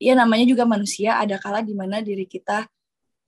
Ya 0.00 0.12
namanya 0.12 0.44
juga 0.48 0.64
manusia, 0.68 1.16
ada 1.16 1.40
kala 1.40 1.64
di 1.64 1.72
mana 1.72 2.04
diri 2.04 2.28
kita 2.28 2.68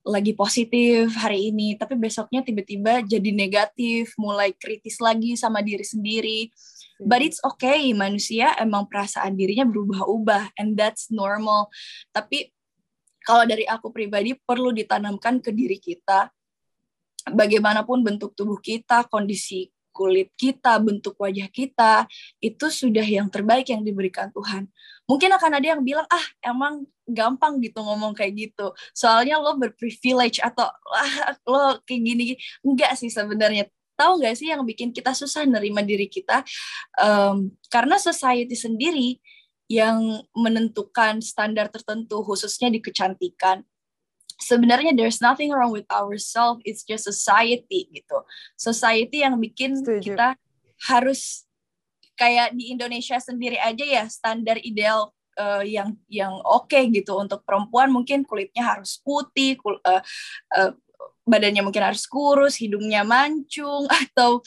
lagi 0.05 0.37
positif 0.37 1.17
hari 1.17 1.49
ini, 1.49 1.81
tapi 1.81 1.97
besoknya 1.97 2.45
tiba-tiba 2.45 3.01
jadi 3.09 3.31
negatif, 3.33 4.13
mulai 4.21 4.53
kritis 4.53 5.01
lagi 5.01 5.33
sama 5.33 5.65
diri 5.65 5.81
sendiri. 5.81 6.53
But 7.03 7.27
it's 7.27 7.43
okay, 7.43 7.91
manusia 7.91 8.55
emang 8.59 8.87
perasaan 8.87 9.35
dirinya 9.35 9.67
berubah-ubah, 9.67 10.55
and 10.59 10.79
that's 10.79 11.11
normal. 11.11 11.71
Tapi 12.15 12.55
kalau 13.25 13.49
dari 13.49 13.67
aku 13.67 13.91
pribadi 13.91 14.37
perlu 14.37 14.71
ditanamkan 14.71 15.43
ke 15.43 15.51
diri 15.51 15.81
kita, 15.83 16.31
bagaimanapun 17.33 18.05
bentuk 18.05 18.37
tubuh 18.37 18.61
kita, 18.61 19.09
kondisi 19.09 19.73
kulit 19.95 20.35
kita, 20.35 20.77
bentuk 20.83 21.15
wajah 21.23 21.47
kita, 21.49 22.11
itu 22.43 22.67
sudah 22.67 23.07
yang 23.07 23.31
terbaik 23.31 23.71
yang 23.71 23.87
diberikan 23.87 24.29
Tuhan. 24.35 24.67
Mungkin 25.07 25.31
akan 25.31 25.51
ada 25.63 25.67
yang 25.79 25.83
bilang, 25.87 26.05
ah 26.11 26.27
emang 26.43 26.83
gampang 27.07 27.63
gitu 27.63 27.79
ngomong 27.79 28.13
kayak 28.13 28.35
gitu. 28.35 28.75
Soalnya 28.91 29.39
lo 29.39 29.55
berprivilege 29.55 30.43
atau 30.43 30.67
ah, 30.91 31.39
lo 31.47 31.79
kayak 31.87 32.03
gini. 32.03 32.35
Enggak 32.67 32.99
sih 32.99 33.09
sebenarnya. 33.09 33.71
Tahu 33.95 34.23
nggak 34.23 34.35
sih 34.35 34.51
yang 34.51 34.63
bikin 34.67 34.91
kita 34.91 35.15
susah 35.15 35.47
nerima 35.47 35.81
diri 35.83 36.11
kita? 36.11 36.43
Um, 36.99 37.55
karena 37.71 37.99
society 37.99 38.55
sendiri 38.59 39.23
yang 39.71 40.23
menentukan 40.37 41.25
standar 41.25 41.73
tertentu, 41.73 42.21
khususnya 42.21 42.69
di 42.69 42.83
kecantikan 42.83 43.65
sebenarnya 44.41 44.93
there's 44.95 45.23
nothing 45.23 45.55
wrong 45.55 45.71
with 45.71 45.87
ourselves 45.91 46.59
it's 46.67 46.83
just 46.83 47.07
society 47.07 47.87
gitu 47.95 48.19
society 48.59 49.23
yang 49.23 49.39
bikin 49.39 49.79
Setuju. 49.79 50.15
kita 50.15 50.29
harus 50.91 51.47
kayak 52.19 52.55
di 52.55 52.71
Indonesia 52.75 53.19
sendiri 53.19 53.59
aja 53.59 53.83
ya 53.83 54.05
standar 54.11 54.59
ideal 54.63 55.11
uh, 55.39 55.63
yang 55.63 55.95
yang 56.07 56.35
oke 56.47 56.79
gitu 56.91 57.19
untuk 57.19 57.43
perempuan 57.43 57.91
mungkin 57.91 58.23
kulitnya 58.23 58.75
harus 58.75 58.99
putih 59.03 59.59
kul- 59.59 59.83
uh, 59.83 60.03
uh, 60.55 60.73
badannya 61.25 61.65
mungkin 61.65 61.85
harus 61.85 62.05
kurus 62.09 62.61
hidungnya 62.61 63.03
mancung 63.03 63.89
atau 64.03 64.45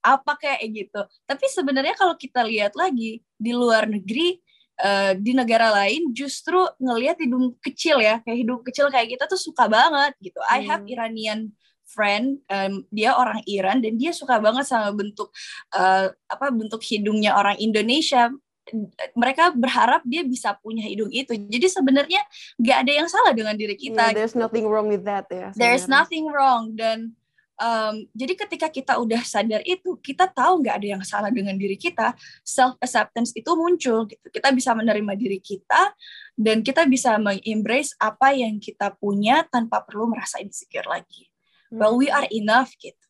apa 0.00 0.32
kayak 0.40 0.64
gitu 0.72 1.00
tapi 1.28 1.44
sebenarnya 1.52 1.92
kalau 1.92 2.16
kita 2.16 2.40
lihat 2.44 2.72
lagi 2.72 3.20
di 3.36 3.52
luar 3.52 3.84
negeri 3.84 4.40
uh, 4.80 5.12
di 5.14 5.32
negara 5.36 5.70
lain 5.70 6.10
justru 6.16 6.58
ngelihat 6.80 7.20
hidung 7.20 7.54
kecil 7.60 8.00
ya 8.00 8.24
kayak 8.24 8.38
hidung 8.40 8.60
kecil 8.64 8.88
kayak 8.88 9.12
kita 9.16 9.24
tuh 9.28 9.40
suka 9.40 9.68
banget 9.68 10.16
gitu. 10.24 10.40
I 10.48 10.64
have 10.64 10.82
Hmm. 10.82 10.92
Iranian 10.92 11.40
friend, 11.90 12.38
um, 12.46 12.86
dia 12.94 13.12
orang 13.18 13.42
Iran 13.50 13.82
dan 13.82 13.98
dia 13.98 14.14
suka 14.14 14.38
banget 14.38 14.64
sama 14.64 14.94
bentuk 14.94 15.34
uh, 15.74 16.08
apa 16.30 16.46
bentuk 16.54 16.80
hidungnya 16.86 17.36
orang 17.36 17.58
Indonesia. 17.58 18.30
Mereka 19.16 19.54
berharap 19.54 20.02
dia 20.06 20.22
bisa 20.22 20.54
punya 20.58 20.86
hidung 20.86 21.10
itu. 21.10 21.34
Jadi 21.34 21.66
sebenarnya 21.66 22.22
nggak 22.56 22.78
ada 22.86 22.92
yang 22.92 23.08
salah 23.10 23.32
dengan 23.34 23.54
diri 23.54 23.74
kita. 23.74 24.10
Yeah, 24.10 24.24
there's 24.24 24.34
gitu. 24.34 24.42
nothing 24.42 24.64
wrong 24.68 24.88
with 24.88 25.04
that 25.04 25.26
ya. 25.30 25.52
There's 25.54 25.86
sebenarnya. 25.86 26.06
nothing 26.06 26.24
wrong 26.30 26.62
dan 26.74 26.98
um, 27.60 27.94
jadi 28.16 28.32
ketika 28.34 28.66
kita 28.72 28.96
udah 28.96 29.20
sadar 29.22 29.60
itu, 29.68 30.00
kita 30.00 30.26
tahu 30.32 30.64
nggak 30.64 30.76
ada 30.80 30.88
yang 30.96 31.02
salah 31.04 31.28
dengan 31.28 31.54
diri 31.54 31.76
kita, 31.76 32.16
self 32.40 32.80
acceptance 32.80 33.36
itu 33.36 33.52
muncul 33.52 34.08
gitu. 34.08 34.26
Kita 34.32 34.50
bisa 34.50 34.72
menerima 34.72 35.12
diri 35.14 35.38
kita 35.38 35.92
dan 36.34 36.64
kita 36.64 36.88
bisa 36.88 37.20
mengembrace 37.20 37.92
apa 38.00 38.32
yang 38.32 38.56
kita 38.56 38.96
punya 38.96 39.44
tanpa 39.52 39.84
perlu 39.84 40.08
merasa 40.08 40.40
insecure 40.40 40.88
lagi. 40.88 41.28
Well, 41.70 41.94
we 41.94 42.10
are 42.10 42.26
enough 42.34 42.74
gitu. 42.82 43.09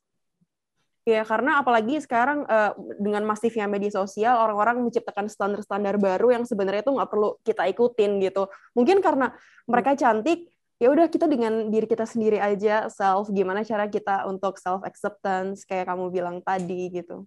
Ya, 1.08 1.24
karena 1.24 1.64
apalagi 1.64 1.96
sekarang 2.04 2.44
eh, 2.44 2.72
dengan 3.00 3.24
masifnya 3.24 3.64
media 3.64 3.88
sosial, 3.88 4.36
orang-orang 4.36 4.84
menciptakan 4.84 5.32
standar-standar 5.32 5.96
baru 5.96 6.36
yang 6.36 6.44
sebenarnya 6.44 6.84
itu 6.84 6.92
nggak 6.92 7.08
perlu 7.08 7.40
kita 7.40 7.64
ikutin 7.72 8.20
gitu. 8.20 8.52
Mungkin 8.76 9.00
karena 9.00 9.32
mereka 9.64 9.96
cantik, 9.96 10.44
ya 10.76 10.92
udah 10.92 11.08
kita 11.08 11.24
dengan 11.24 11.72
diri 11.72 11.88
kita 11.88 12.04
sendiri 12.04 12.36
aja 12.36 12.92
self. 12.92 13.32
Gimana 13.32 13.64
cara 13.64 13.88
kita 13.88 14.28
untuk 14.28 14.60
self 14.60 14.84
acceptance 14.84 15.64
kayak 15.64 15.88
kamu 15.88 16.12
bilang 16.12 16.36
tadi 16.44 16.92
gitu. 16.92 17.24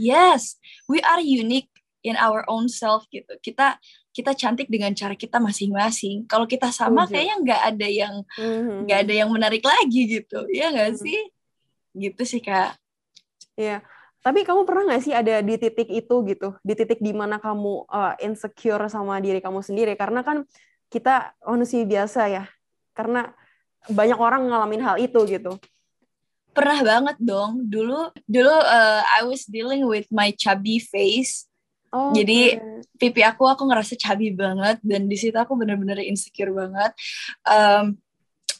Yes, 0.00 0.58
we 0.90 0.98
are 1.06 1.22
unique 1.22 1.70
in 2.02 2.16
our 2.18 2.42
own 2.48 2.66
self 2.66 3.06
gitu. 3.12 3.30
Kita 3.38 3.76
kita 4.10 4.34
cantik 4.34 4.66
dengan 4.66 4.90
cara 4.90 5.14
kita 5.14 5.38
masing-masing. 5.38 6.26
Kalau 6.26 6.50
kita 6.50 6.74
sama, 6.74 7.06
kayaknya 7.06 7.36
nggak 7.46 7.62
ada 7.62 7.86
yang 7.88 8.14
Mhm. 8.34 8.90
nggak 8.90 8.98
ada 9.06 9.14
yang 9.14 9.30
menarik 9.30 9.62
lagi 9.62 10.18
gitu, 10.18 10.50
ya 10.50 10.74
nggak 10.74 10.98
Hmm. 10.98 11.02
sih? 11.06 11.20
Gitu 11.94 12.22
sih 12.26 12.42
kak. 12.42 12.78
Iya. 13.58 13.82
Tapi 14.20 14.44
kamu 14.44 14.68
pernah 14.68 14.92
nggak 14.92 15.02
sih 15.02 15.16
ada 15.16 15.40
di 15.40 15.56
titik 15.56 15.88
itu 15.88 16.14
gitu, 16.28 16.52
di 16.60 16.76
titik 16.76 17.00
di 17.00 17.16
mana 17.16 17.40
kamu 17.40 17.88
uh, 17.88 18.12
insecure 18.20 18.84
sama 18.92 19.16
diri 19.16 19.40
kamu 19.40 19.64
sendiri? 19.64 19.96
Karena 19.96 20.20
kan 20.20 20.44
kita 20.92 21.32
manusia 21.40 21.80
biasa 21.88 22.28
ya, 22.28 22.44
karena 22.92 23.32
banyak 23.88 24.20
orang 24.20 24.44
ngalamin 24.44 24.84
hal 24.84 25.00
itu 25.00 25.24
gitu. 25.24 25.56
Pernah 26.52 26.84
banget 26.84 27.16
dong. 27.16 27.64
Dulu 27.64 28.12
dulu 28.28 28.52
uh, 28.52 29.00
I 29.08 29.24
was 29.24 29.48
dealing 29.48 29.88
with 29.88 30.04
my 30.12 30.36
chubby 30.36 30.84
face. 30.84 31.48
Oh, 31.88 32.12
Jadi 32.12 32.60
okay. 32.60 32.84
pipi 33.00 33.24
aku 33.24 33.48
aku 33.48 33.66
ngerasa 33.66 33.96
chubby 33.96 34.36
banget 34.36 34.84
dan 34.84 35.08
di 35.08 35.16
situ 35.16 35.34
aku 35.34 35.56
bener-bener 35.56 35.96
insecure 36.04 36.52
banget. 36.52 36.92
Um, 37.48 37.96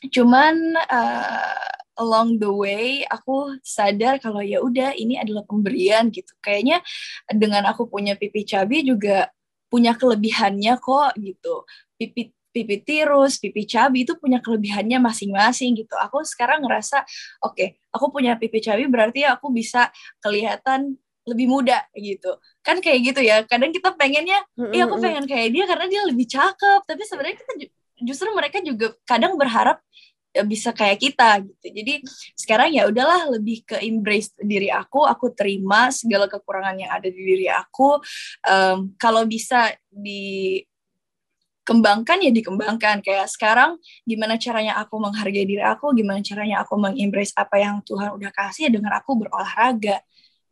cuman 0.09 0.57
uh, 0.89 1.69
along 2.01 2.41
the 2.41 2.49
way 2.49 3.05
aku 3.05 3.61
sadar 3.61 4.17
kalau 4.17 4.41
ya 4.41 4.65
udah 4.65 4.97
ini 4.97 5.21
adalah 5.21 5.45
pemberian 5.45 6.09
gitu. 6.09 6.33
Kayaknya 6.41 6.81
dengan 7.29 7.69
aku 7.69 7.85
punya 7.87 8.17
pipi 8.17 8.49
cabi 8.49 8.81
juga 8.81 9.29
punya 9.69 9.93
kelebihannya 9.95 10.81
kok 10.81 11.15
gitu. 11.21 11.69
Pipi 12.01 12.33
pipi 12.51 12.83
tirus, 12.83 13.39
pipi 13.39 13.63
cabi 13.63 14.03
itu 14.03 14.19
punya 14.19 14.43
kelebihannya 14.43 14.99
masing-masing 14.99 15.79
gitu. 15.79 15.95
Aku 15.95 16.27
sekarang 16.27 16.67
ngerasa 16.67 17.07
oke, 17.47 17.55
okay, 17.55 17.79
aku 17.95 18.11
punya 18.11 18.35
pipi 18.35 18.59
cabi 18.59 18.91
berarti 18.91 19.23
aku 19.23 19.55
bisa 19.55 19.93
kelihatan 20.19 20.99
lebih 21.29 21.47
muda 21.47 21.87
gitu. 21.95 22.43
Kan 22.67 22.83
kayak 22.83 23.15
gitu 23.15 23.21
ya. 23.23 23.47
Kadang 23.47 23.71
kita 23.71 23.95
pengennya, 23.95 24.43
iya 24.75 24.91
aku 24.91 24.99
pengen 24.99 25.31
kayak 25.31 25.55
dia 25.55 25.65
karena 25.69 25.87
dia 25.87 26.03
lebih 26.03 26.27
cakep, 26.27 26.81
tapi 26.91 27.03
sebenarnya 27.07 27.37
kita 27.39 27.53
justru 28.03 28.29
mereka 28.33 28.59
juga 28.65 28.97
kadang 29.07 29.37
berharap 29.37 29.79
bisa 30.47 30.71
kayak 30.71 31.03
kita 31.03 31.43
gitu. 31.43 31.67
Jadi 31.75 32.07
sekarang 32.39 32.71
ya 32.71 32.87
udahlah 32.87 33.35
lebih 33.35 33.67
ke 33.67 33.83
embrace 33.83 34.31
diri 34.39 34.71
aku, 34.71 35.03
aku 35.03 35.35
terima 35.35 35.91
segala 35.91 36.31
kekurangan 36.31 36.79
yang 36.79 36.95
ada 36.95 37.11
di 37.11 37.19
diri 37.19 37.51
aku. 37.51 37.99
Um, 38.47 38.95
kalau 38.95 39.27
bisa 39.27 39.75
dikembangkan 39.91 42.23
ya 42.23 42.31
dikembangkan. 42.31 43.03
Kayak 43.03 43.27
sekarang 43.35 43.83
gimana 44.07 44.39
caranya 44.39 44.79
aku 44.79 45.03
menghargai 45.03 45.47
diri 45.47 45.63
aku, 45.67 45.91
gimana 45.99 46.23
caranya 46.23 46.63
aku 46.63 46.79
mengembrace 46.79 47.35
apa 47.35 47.59
yang 47.59 47.83
Tuhan 47.83 48.15
udah 48.15 48.31
kasih 48.31 48.71
ya 48.71 48.73
dengan 48.79 48.95
aku 48.95 49.19
berolahraga 49.19 49.99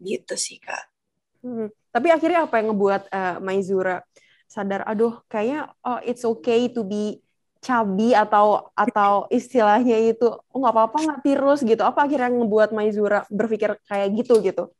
gitu 0.02 0.34
sih 0.34 0.58
kak. 0.58 0.90
Hmm. 1.38 1.70
Tapi 1.94 2.10
akhirnya 2.10 2.50
apa 2.50 2.58
yang 2.58 2.74
ngebuat 2.74 3.14
uh, 3.14 3.38
Maizura 3.38 4.02
sadar, 4.48 4.80
aduh 4.88 5.20
kayaknya 5.30 5.70
oh 5.86 6.00
it's 6.02 6.26
okay 6.26 6.66
to 6.72 6.82
be 6.82 7.22
cabi 7.58 8.14
atau 8.14 8.70
atau 8.72 9.26
istilahnya 9.28 9.98
itu 10.14 10.30
oh 10.30 10.58
nggak 10.58 10.74
apa-apa 10.74 10.98
nggak 11.04 11.20
tirus 11.26 11.60
gitu. 11.66 11.82
Apa 11.82 12.06
akhirnya 12.06 12.30
ngebuat 12.30 12.70
Maizura 12.70 13.26
berpikir 13.28 13.76
kayak 13.86 14.08
gitu 14.18 14.38
gitu? 14.40 14.70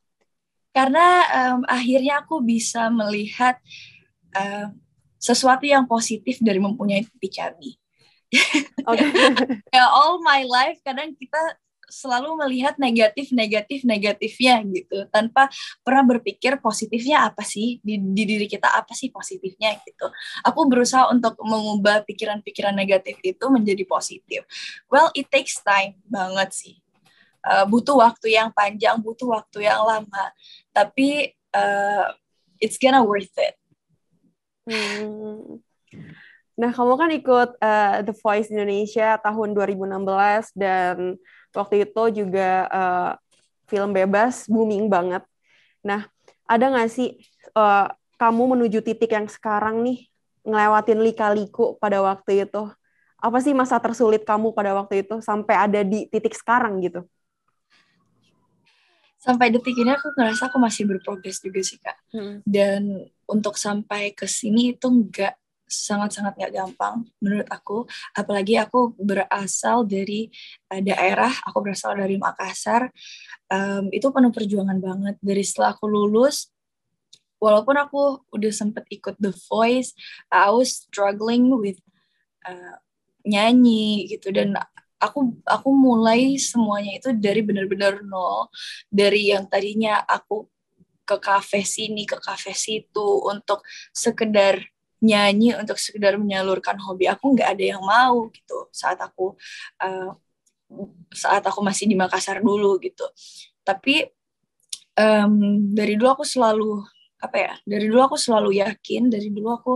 Karena 0.70 1.26
um, 1.28 1.60
akhirnya 1.66 2.22
aku 2.22 2.38
bisa 2.38 2.86
melihat 2.92 3.58
uh, 4.36 4.70
sesuatu 5.18 5.66
yang 5.66 5.84
positif 5.90 6.38
dari 6.38 6.62
mempunyai 6.62 7.02
pipi 7.02 7.28
cabi. 7.28 7.70
Okay. 8.84 9.08
ya 9.76 9.88
all 9.88 10.20
my 10.20 10.44
life 10.46 10.78
kadang 10.84 11.16
kita 11.16 11.40
selalu 11.88 12.36
melihat 12.44 12.76
negatif 12.76 13.32
negatif 13.32 13.82
negatifnya 13.82 14.60
gitu. 14.68 15.08
Tanpa 15.08 15.48
pernah 15.80 16.04
berpikir 16.04 16.60
positifnya 16.60 17.26
apa 17.26 17.42
sih? 17.42 17.80
Di, 17.80 17.98
di 17.98 18.22
diri 18.28 18.46
kita 18.46 18.68
apa 18.68 18.92
sih 18.92 19.08
positifnya 19.08 19.74
gitu. 19.82 20.06
Aku 20.44 20.68
berusaha 20.68 21.08
untuk 21.08 21.34
mengubah 21.40 22.04
pikiran-pikiran 22.04 22.76
negatif 22.76 23.16
itu 23.24 23.44
menjadi 23.48 23.82
positif. 23.88 24.44
Well 24.92 25.08
it 25.16 25.32
takes 25.32 25.58
time 25.64 25.98
banget 26.06 26.52
sih. 26.54 26.76
Uh, 27.42 27.64
butuh 27.64 27.96
waktu 27.96 28.36
yang 28.36 28.52
panjang 28.52 29.00
butuh 29.00 29.32
waktu 29.32 29.66
yang 29.66 29.80
lama. 29.82 30.24
Tapi 30.76 31.32
uh, 31.56 32.12
it's 32.60 32.76
gonna 32.76 33.00
worth 33.02 33.32
it. 33.40 33.56
Hmm. 34.68 35.64
Nah, 36.58 36.74
kamu 36.74 36.92
kan 36.98 37.10
ikut 37.14 37.50
uh, 37.62 38.02
The 38.02 38.14
Voice 38.18 38.50
Indonesia 38.50 39.14
tahun 39.22 39.54
2016 39.54 40.58
dan 40.58 41.14
waktu 41.58 41.82
itu 41.82 42.02
juga 42.24 42.70
uh, 42.70 43.10
film 43.66 43.90
bebas 43.90 44.46
booming 44.46 44.86
banget. 44.86 45.26
Nah, 45.82 46.06
ada 46.46 46.64
nggak 46.70 46.88
sih 46.88 47.18
uh, 47.58 47.90
kamu 48.16 48.56
menuju 48.56 48.80
titik 48.80 49.10
yang 49.10 49.26
sekarang 49.26 49.82
nih 49.82 50.06
ngelewatin 50.46 51.02
lika-liku 51.02 51.76
pada 51.76 51.98
waktu 52.00 52.46
itu? 52.46 52.70
Apa 53.18 53.42
sih 53.42 53.50
masa 53.52 53.82
tersulit 53.82 54.22
kamu 54.22 54.54
pada 54.54 54.78
waktu 54.78 55.02
itu 55.02 55.18
sampai 55.18 55.54
ada 55.58 55.80
di 55.82 56.06
titik 56.06 56.38
sekarang 56.38 56.78
gitu? 56.78 57.02
Sampai 59.18 59.50
detik 59.50 59.74
ini 59.74 59.90
aku 59.90 60.14
ngerasa 60.14 60.46
aku 60.46 60.62
masih 60.62 60.86
berprogres 60.86 61.42
juga 61.42 61.60
sih 61.66 61.82
kak. 61.82 61.98
Hmm. 62.14 62.38
Dan 62.46 63.10
untuk 63.26 63.58
sampai 63.58 64.14
ke 64.14 64.30
sini 64.30 64.78
itu 64.78 64.86
enggak 64.86 65.34
sangat-sangat 65.68 66.34
gak 66.40 66.52
gampang 66.56 67.04
menurut 67.20 67.46
aku. 67.52 67.84
Apalagi 68.16 68.56
aku 68.56 68.96
berasal 68.96 69.84
dari 69.84 70.32
uh, 70.72 70.80
daerah 70.80 71.30
aku 71.44 71.60
berasal 71.62 71.94
dari 71.94 72.16
Makassar 72.16 72.88
um, 73.52 73.92
itu 73.92 74.08
penuh 74.08 74.32
perjuangan 74.32 74.80
banget. 74.80 75.16
Dari 75.20 75.44
setelah 75.44 75.76
aku 75.76 75.86
lulus 75.86 76.48
walaupun 77.38 77.76
aku 77.78 78.26
udah 78.34 78.52
sempet 78.52 78.88
ikut 78.90 79.14
The 79.20 79.30
Voice 79.46 79.94
I 80.32 80.50
was 80.50 80.88
struggling 80.88 81.52
with 81.54 81.78
uh, 82.48 82.80
nyanyi 83.28 84.08
gitu. 84.08 84.32
Dan 84.32 84.56
aku 84.98 85.36
aku 85.46 85.68
mulai 85.70 86.34
semuanya 86.40 86.98
itu 86.98 87.12
dari 87.14 87.44
benar-benar 87.44 88.02
nol. 88.02 88.48
Dari 88.88 89.30
yang 89.36 89.46
tadinya 89.46 90.02
aku 90.02 90.48
ke 91.08 91.16
kafe 91.16 91.64
sini 91.64 92.04
ke 92.04 92.20
kafe 92.20 92.52
situ 92.52 93.08
untuk 93.24 93.64
sekedar 93.96 94.60
nyanyi 94.98 95.54
untuk 95.54 95.78
sekedar 95.78 96.18
menyalurkan 96.18 96.74
hobi 96.82 97.06
aku 97.06 97.38
nggak 97.38 97.54
ada 97.54 97.64
yang 97.76 97.82
mau 97.82 98.26
gitu 98.34 98.66
saat 98.74 98.98
aku 98.98 99.38
uh, 99.82 100.10
saat 101.14 101.42
aku 101.46 101.60
masih 101.64 101.88
di 101.88 101.96
Makassar 101.96 102.44
dulu 102.44 102.76
gitu. 102.82 103.06
Tapi 103.64 104.04
um, 104.98 105.64
dari 105.72 105.96
dulu 105.96 106.20
aku 106.20 106.24
selalu 106.26 106.84
apa 107.18 107.36
ya 107.36 107.52
dari 107.66 107.90
dulu 107.90 108.14
aku 108.14 108.16
selalu 108.20 108.62
yakin 108.62 109.10
dari 109.10 109.32
dulu 109.32 109.48
aku 109.50 109.74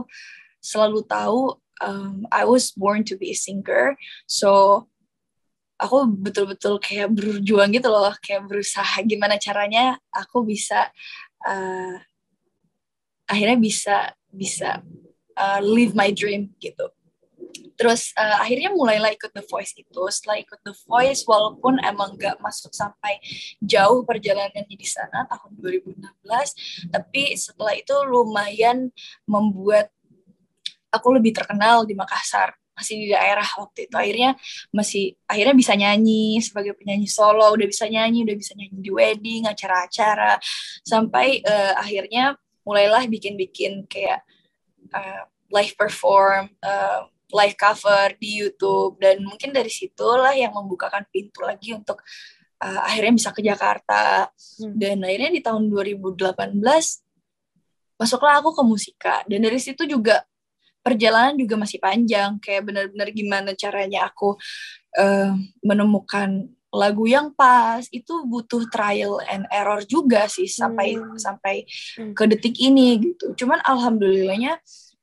selalu 0.62 1.02
tahu 1.08 1.58
um, 1.82 2.22
I 2.30 2.46
was 2.46 2.70
born 2.76 3.02
to 3.08 3.18
be 3.18 3.32
a 3.32 3.36
singer. 3.36 3.96
So 4.28 4.84
aku 5.80 6.06
betul-betul 6.06 6.78
kayak 6.78 7.10
berjuang 7.10 7.74
gitu 7.74 7.90
loh 7.90 8.14
kayak 8.22 8.46
berusaha 8.46 9.02
gimana 9.02 9.34
caranya 9.40 9.98
aku 10.14 10.46
bisa 10.46 10.94
uh, 11.42 11.96
akhirnya 13.26 13.58
bisa 13.58 13.96
bisa 14.30 14.78
uh, 15.36 15.60
live 15.62 15.92
my 15.96 16.10
dream 16.12 16.52
gitu. 16.60 16.88
Terus 17.76 18.14
uh, 18.14 18.38
akhirnya 18.38 18.70
mulailah 18.70 19.10
ikut 19.16 19.34
The 19.34 19.44
Voice 19.44 19.74
itu. 19.74 20.02
Setelah 20.08 20.38
ikut 20.38 20.60
The 20.62 20.74
Voice, 20.86 21.26
walaupun 21.26 21.82
emang 21.82 22.14
gak 22.14 22.38
masuk 22.38 22.70
sampai 22.70 23.18
jauh 23.58 24.06
perjalanannya 24.06 24.76
di 24.76 24.88
sana 24.88 25.26
tahun 25.26 25.58
2016, 25.58 26.94
tapi 26.94 27.34
setelah 27.34 27.74
itu 27.74 27.94
lumayan 28.06 28.92
membuat 29.26 29.90
aku 30.92 31.08
lebih 31.16 31.32
terkenal 31.34 31.88
di 31.88 31.96
Makassar 31.96 32.54
masih 32.72 33.04
di 33.04 33.08
daerah 33.12 33.44
waktu 33.60 33.84
itu 33.84 33.96
akhirnya 34.00 34.30
masih 34.72 35.12
akhirnya 35.28 35.52
bisa 35.52 35.76
nyanyi 35.76 36.40
sebagai 36.40 36.72
penyanyi 36.72 37.04
solo 37.04 37.44
udah 37.52 37.68
bisa 37.68 37.84
nyanyi 37.84 38.24
udah 38.24 38.32
bisa 38.32 38.56
nyanyi 38.56 38.80
di 38.80 38.90
wedding 38.90 39.44
acara-acara 39.44 40.40
sampai 40.80 41.44
uh, 41.44 41.76
akhirnya 41.76 42.32
mulailah 42.64 43.04
bikin-bikin 43.12 43.84
kayak 43.86 44.24
uh, 44.92 45.24
live 45.52 45.74
perform, 45.76 46.48
uh, 46.64 47.08
live 47.32 47.56
cover 47.56 48.16
di 48.16 48.44
YouTube. 48.44 49.00
Dan 49.00 49.24
mungkin 49.24 49.52
dari 49.52 49.68
situlah 49.68 50.32
yang 50.36 50.52
membukakan 50.52 51.04
pintu 51.12 51.44
lagi 51.44 51.76
untuk 51.76 52.00
uh, 52.62 52.80
akhirnya 52.86 53.12
bisa 53.16 53.30
ke 53.34 53.42
Jakarta. 53.44 54.28
Hmm. 54.62 54.78
dan 54.78 55.02
akhirnya 55.02 55.30
di 55.34 55.42
tahun 55.42 55.66
2018 55.66 56.60
masuklah 57.98 58.38
aku 58.38 58.50
ke 58.54 58.62
musika. 58.62 59.16
Dan 59.26 59.42
dari 59.46 59.58
situ 59.58 59.84
juga 59.86 60.22
perjalanan 60.82 61.38
juga 61.38 61.54
masih 61.58 61.78
panjang. 61.78 62.38
Kayak 62.42 62.62
benar-benar 62.68 63.08
gimana 63.14 63.50
caranya 63.54 64.10
aku 64.10 64.34
uh, 64.98 65.32
menemukan 65.62 66.50
lagu 66.72 67.04
yang 67.04 67.36
pas 67.36 67.84
itu 67.92 68.24
butuh 68.24 68.64
trial 68.72 69.20
and 69.28 69.44
error 69.52 69.84
juga 69.84 70.24
sih 70.24 70.48
sampai 70.48 70.96
hmm. 70.96 71.20
sampai 71.20 71.68
hmm. 72.00 72.16
ke 72.16 72.24
detik 72.32 72.56
ini 72.56 73.12
gitu. 73.12 73.44
Cuman 73.44 73.60
alhamdulillahnya 73.60 74.56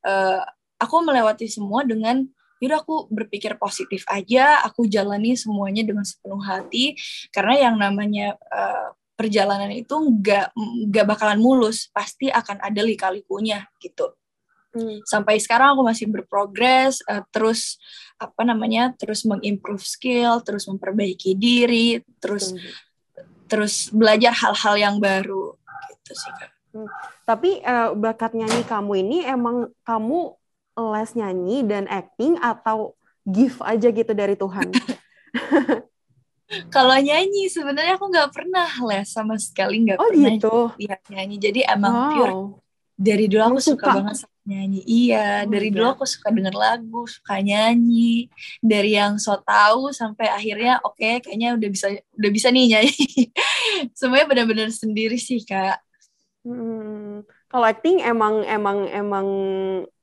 uh, 0.03 0.41
aku 0.82 0.95
melewati 1.05 1.45
semua 1.45 1.86
dengan 1.86 2.25
yaudah 2.60 2.84
aku 2.84 3.08
berpikir 3.08 3.55
positif 3.55 4.03
aja, 4.12 4.60
aku 4.67 4.89
jalani 4.89 5.38
semuanya 5.38 5.86
dengan 5.86 6.03
sepenuh 6.03 6.43
hati 6.43 6.97
karena 7.32 7.69
yang 7.69 7.75
namanya 7.79 8.36
uh, 8.51 8.91
perjalanan 9.15 9.71
itu 9.71 9.95
nggak 9.95 10.51
nggak 10.89 11.05
bakalan 11.05 11.39
mulus, 11.39 11.88
pasti 11.93 12.27
akan 12.27 12.60
ada 12.60 12.82
lika-likunya 12.84 13.63
gitu. 13.79 14.12
Hmm. 14.69 15.01
Sampai 15.05 15.39
sekarang 15.41 15.77
aku 15.77 15.82
masih 15.86 16.08
berprogres, 16.12 16.99
uh, 17.08 17.23
terus 17.29 17.77
apa 18.19 18.41
namanya, 18.43 18.91
terus 18.99 19.23
mengimprove 19.23 19.82
skill, 19.82 20.43
terus 20.43 20.67
memperbaiki 20.67 21.34
diri, 21.39 22.03
terus 22.19 22.51
hmm. 22.51 22.60
terus 23.47 23.89
belajar 23.89 24.36
hal-hal 24.36 24.75
yang 24.75 24.95
baru 24.99 25.55
gitu 25.95 26.12
sih 26.13 26.34
kak. 26.36 26.51
Tapi 27.25 27.65
uh, 27.65 27.97
bakat 27.97 28.38
nyanyi 28.38 28.62
kamu 28.67 28.91
ini 29.01 29.17
emang 29.25 29.73
kamu 29.88 30.38
les 30.79 31.12
nyanyi 31.17 31.65
dan 31.65 31.89
acting 31.89 32.38
atau 32.38 32.93
gift 33.25 33.63
aja 33.65 33.89
gitu 33.89 34.12
dari 34.13 34.38
Tuhan? 34.38 34.69
Kalau 36.75 36.97
nyanyi 36.97 37.45
sebenarnya 37.49 37.97
aku 37.97 38.10
nggak 38.10 38.32
pernah 38.34 38.69
les 38.89 39.08
sama 39.10 39.38
sekali 39.38 39.86
nggak 39.86 39.97
oh, 40.01 40.10
pernah 40.10 40.34
gitu. 40.34 40.58
lihat 40.82 41.01
nyanyi. 41.10 41.38
Jadi 41.38 41.60
emang 41.65 41.93
wow. 41.93 42.10
pure 42.13 42.34
dari 42.99 43.25
dulu 43.32 43.55
aku 43.55 43.60
suka, 43.63 43.86
suka? 43.86 43.95
banget 44.01 44.15
sama 44.19 44.36
nyanyi. 44.49 44.81
Iya, 44.89 45.45
Oh 45.45 45.53
dari 45.53 45.69
dulu 45.69 45.93
aku 45.93 46.05
suka 46.09 46.33
denger 46.33 46.57
lagu, 46.57 47.05
suka 47.05 47.38
nyanyi. 47.38 48.33
Dari 48.57 48.97
yang 48.97 49.21
so 49.21 49.38
tahu 49.45 49.93
sampai 49.93 50.25
akhirnya 50.33 50.81
oke 50.81 51.21
kayaknya 51.21 51.53
udah 51.53 51.69
bisa 51.69 51.88
udah 52.17 52.31
bisa 52.33 52.47
nih 52.49 52.65
nyanyi. 52.73 53.29
Semuanya 53.97 54.25
benar-benar 54.25 54.69
sendiri 54.73 55.21
sih 55.21 55.45
kak. 55.45 55.77
Hmm. 56.41 57.21
Kalau 57.45 57.65
acting 57.69 58.01
emang 58.01 58.41
emang 58.49 58.89
emang 58.89 59.27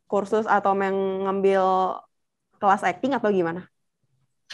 kursus 0.07 0.47
atau 0.47 0.79
emang 0.79 1.27
ngambil 1.27 1.63
kelas 2.63 2.87
acting 2.87 3.13
atau 3.19 3.35
gimana? 3.35 3.67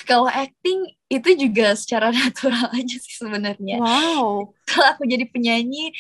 Kalau 0.09 0.25
acting 0.25 0.89
itu 1.13 1.31
juga 1.37 1.77
secara 1.77 2.09
natural 2.17 2.73
aja 2.73 2.97
sih 2.97 3.15
sebenarnya. 3.21 3.77
Wow. 3.77 4.57
Kalau 4.75 4.89
aku 4.97 5.05
jadi 5.05 5.29
penyanyi 5.29 5.93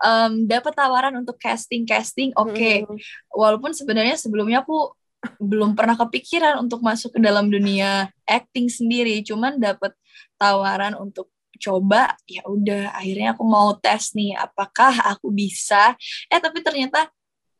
em, 0.00 0.46
dapat 0.46 0.72
tawaran 0.74 1.14
untuk 1.18 1.36
casting 1.36 1.82
casting 1.82 2.30
oke. 2.38 2.54
Mm-mm. 2.54 2.96
Walaupun 3.34 3.74
sebenarnya 3.74 4.14
sebelumnya 4.14 4.62
aku 4.62 4.94
belum 5.36 5.76
pernah 5.76 6.00
kepikiran 6.00 6.56
untuk 6.64 6.80
masuk 6.80 7.12
ke 7.16 7.20
dalam 7.20 7.52
dunia 7.52 8.08
acting 8.24 8.72
sendiri, 8.72 9.20
cuman 9.20 9.60
dapat 9.60 9.92
tawaran 10.40 10.96
untuk 10.96 11.28
coba 11.60 12.16
ya 12.24 12.40
udah 12.48 12.96
akhirnya 12.96 13.36
aku 13.36 13.44
mau 13.44 13.76
tes 13.76 14.16
nih 14.16 14.32
apakah 14.32 14.96
aku 15.12 15.28
bisa 15.28 15.92
eh 16.32 16.40
tapi 16.40 16.64
ternyata 16.64 17.12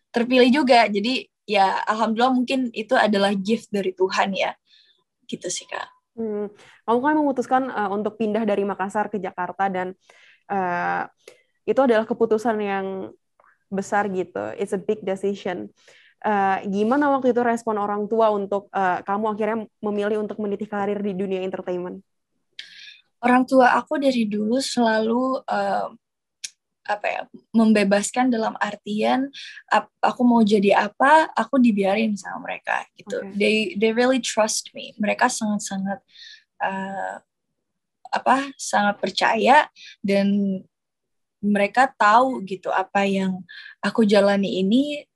terpilih 0.09 0.49
juga 0.49 0.89
jadi 0.89 1.29
ya 1.45 1.85
alhamdulillah 1.85 2.33
mungkin 2.33 2.73
itu 2.73 2.97
adalah 2.97 3.37
gift 3.37 3.69
dari 3.69 3.93
Tuhan 3.93 4.33
ya 4.33 4.57
gitu 5.29 5.53
sih 5.53 5.69
kak 5.69 6.01
Hmm. 6.19 6.51
Kamu 6.85 6.99
kan 7.01 7.15
memutuskan 7.17 7.63
uh, 7.71 7.89
untuk 7.95 8.19
pindah 8.19 8.43
dari 8.43 8.67
Makassar 8.67 9.09
ke 9.09 9.17
Jakarta 9.17 9.71
dan 9.71 9.95
uh, 10.51 11.07
itu 11.65 11.81
adalah 11.81 12.05
keputusan 12.05 12.59
yang 12.59 12.87
besar 13.71 14.11
gitu. 14.11 14.51
It's 14.59 14.75
a 14.75 14.83
big 14.83 15.07
decision. 15.07 15.71
Uh, 16.21 16.61
gimana 16.69 17.09
waktu 17.09 17.33
itu 17.33 17.41
respon 17.41 17.81
orang 17.81 18.05
tua 18.05 18.29
untuk 18.29 18.69
uh, 18.77 19.01
kamu 19.07 19.25
akhirnya 19.33 19.59
memilih 19.81 20.21
untuk 20.21 20.37
meniti 20.43 20.69
karir 20.69 21.01
di 21.01 21.17
dunia 21.17 21.41
entertainment? 21.41 22.05
orang 23.25 23.45
tua 23.45 23.77
aku 23.77 24.01
dari 24.01 24.25
dulu 24.25 24.59
selalu 24.59 25.45
eh, 25.45 25.89
apa 26.91 27.07
ya 27.07 27.23
membebaskan 27.55 28.33
dalam 28.33 28.57
artian 28.59 29.31
ap- 29.71 29.93
aku 30.03 30.27
mau 30.27 30.43
jadi 30.43 30.91
apa 30.91 31.31
aku 31.37 31.61
dibiarin 31.61 32.19
sama 32.19 32.51
mereka 32.51 32.83
gitu 32.99 33.21
Oke. 33.21 33.37
they 33.37 33.77
they 33.79 33.95
really 33.95 34.19
trust 34.19 34.73
me 34.75 34.97
mereka 34.99 35.31
sangat 35.31 35.63
sangat 35.63 36.01
eh, 36.65 37.15
apa 38.11 38.51
sangat 38.59 38.99
percaya 38.99 39.71
dan 40.05 40.61
mereka 41.41 41.89
tahu 41.89 42.45
gitu 42.45 42.69
apa 42.69 43.09
yang 43.09 43.41
aku 43.81 44.05
jalani 44.05 44.61
ini 44.61 45.09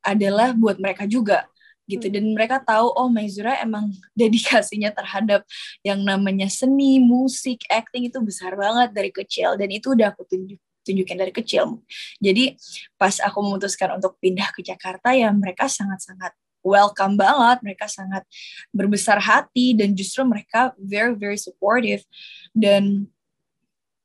adalah 0.00 0.56
buat 0.56 0.80
mereka 0.80 1.04
juga 1.04 1.44
gitu 1.90 2.06
Hmm. 2.06 2.14
dan 2.14 2.24
mereka 2.30 2.56
tahu 2.62 2.86
oh 2.94 3.10
Maizura 3.10 3.58
emang 3.58 3.90
dedikasinya 4.20 4.94
terhadap 4.94 5.42
yang 5.82 6.00
namanya 6.06 6.46
seni, 6.46 7.02
musik, 7.02 7.66
acting 7.66 8.06
itu 8.06 8.22
besar 8.22 8.54
banget 8.54 8.94
dari 8.94 9.10
kecil 9.10 9.58
dan 9.58 9.68
itu 9.68 9.92
udah 9.92 10.14
aku 10.14 10.22
tunjuk 10.30 10.60
tunjukin 10.80 11.18
dari 11.20 11.28
kecil. 11.28 11.84
Jadi 12.24 12.56
pas 12.96 13.20
aku 13.20 13.38
memutuskan 13.44 14.00
untuk 14.00 14.16
pindah 14.16 14.48
ke 14.48 14.64
Jakarta 14.64 15.12
ya 15.12 15.28
mereka 15.28 15.68
sangat-sangat 15.68 16.32
welcome 16.60 17.16
banget, 17.16 17.64
mereka 17.64 17.86
sangat 17.88 18.24
berbesar 18.70 19.20
hati 19.20 19.72
dan 19.76 19.92
justru 19.96 20.24
mereka 20.24 20.72
very 20.76 21.16
very 21.16 21.40
supportive 21.40 22.04
dan 22.52 23.08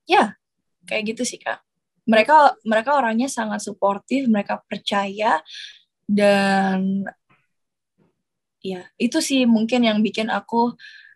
ya 0.07 0.37
kayak 0.87 1.15
gitu 1.15 1.23
sih 1.25 1.41
kak. 1.41 1.59
Mereka 2.05 2.61
mereka 2.63 2.93
orangnya 2.95 3.25
sangat 3.25 3.65
suportif, 3.65 4.29
mereka 4.29 4.61
percaya 4.69 5.41
dan 6.05 7.05
ya 8.61 8.85
itu 8.97 9.21
sih 9.21 9.45
mungkin 9.45 9.85
yang 9.85 10.01
bikin 10.01 10.29
aku 10.29 10.73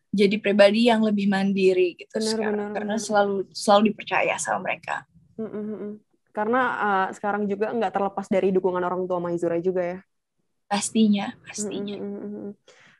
jadi 0.09 0.41
pribadi 0.41 0.89
yang 0.89 1.05
lebih 1.05 1.29
mandiri 1.29 1.93
gitu 1.93 2.17
Benar, 2.17 2.29
sekarang 2.33 2.53
benar, 2.57 2.73
karena 2.73 2.95
benar. 2.97 3.05
selalu 3.05 3.35
selalu 3.53 3.81
dipercaya 3.93 4.35
sama 4.41 4.59
mereka. 4.65 5.05
Mm, 5.37 5.49
mm. 5.53 5.93
Karena 6.33 6.61
uh, 6.77 7.07
sekarang 7.13 7.45
juga 7.45 7.73
nggak 7.73 7.93
terlepas 7.93 8.25
dari 8.29 8.49
dukungan 8.49 8.81
orang 8.81 9.05
tua 9.05 9.21
Maizura 9.21 9.57
juga 9.61 9.81
ya. 9.85 9.99
Pastinya, 10.69 11.33
pastinya. 11.41 11.97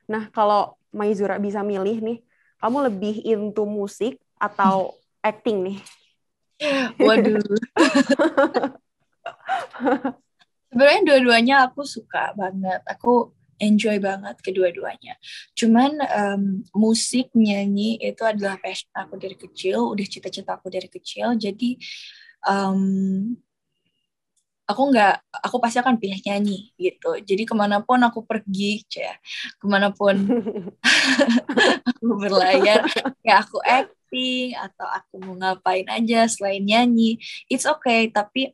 Nah, 0.10 0.24
kalau 0.34 0.74
Maizura 0.90 1.38
bisa 1.38 1.62
milih 1.62 2.02
nih, 2.02 2.18
kamu 2.58 2.90
lebih 2.90 3.22
into 3.22 3.64
musik 3.70 4.18
atau 4.42 4.98
acting 5.30 5.62
nih? 5.62 5.78
Waduh. 6.98 7.40
Sebenarnya 10.70 11.02
dua-duanya 11.06 11.56
aku 11.70 11.86
suka 11.86 12.34
banget. 12.34 12.82
Aku 12.90 13.38
enjoy 13.60 14.00
banget 14.02 14.40
kedua-duanya. 14.42 15.20
Cuman 15.54 16.00
em, 16.00 16.44
musik, 16.74 17.30
nyanyi 17.36 18.00
itu 18.02 18.24
adalah 18.24 18.58
passion 18.58 18.90
aku 18.96 19.20
dari 19.20 19.36
kecil, 19.36 19.94
udah 19.94 20.06
cita-cita 20.08 20.58
aku 20.58 20.72
dari 20.72 20.88
kecil. 20.88 21.36
Jadi 21.36 21.78
em, 22.48 22.82
aku 24.70 24.94
nggak, 24.94 25.14
aku 25.42 25.58
pasti 25.58 25.82
akan 25.82 25.98
pilih 25.98 26.22
nyanyi 26.22 26.70
gitu. 26.78 27.18
Jadi 27.26 27.42
ke 27.50 27.58
mana 27.58 27.82
pun 27.82 27.98
aku 28.06 28.22
pergi, 28.22 28.86
ya, 28.94 29.18
ke 29.58 29.66
mana 29.66 29.90
pun 29.90 30.14
aku 31.90 32.06
berlayar, 32.22 32.86
ya 33.26 33.42
aku 33.42 33.58
acting 33.66 34.54
atau 34.54 34.86
aku 34.86 35.14
mau 35.26 35.34
ngapain 35.42 35.90
aja 35.90 36.30
selain 36.30 36.62
nyanyi, 36.62 37.18
it's 37.50 37.66
okay. 37.66 38.14
Tapi 38.14 38.54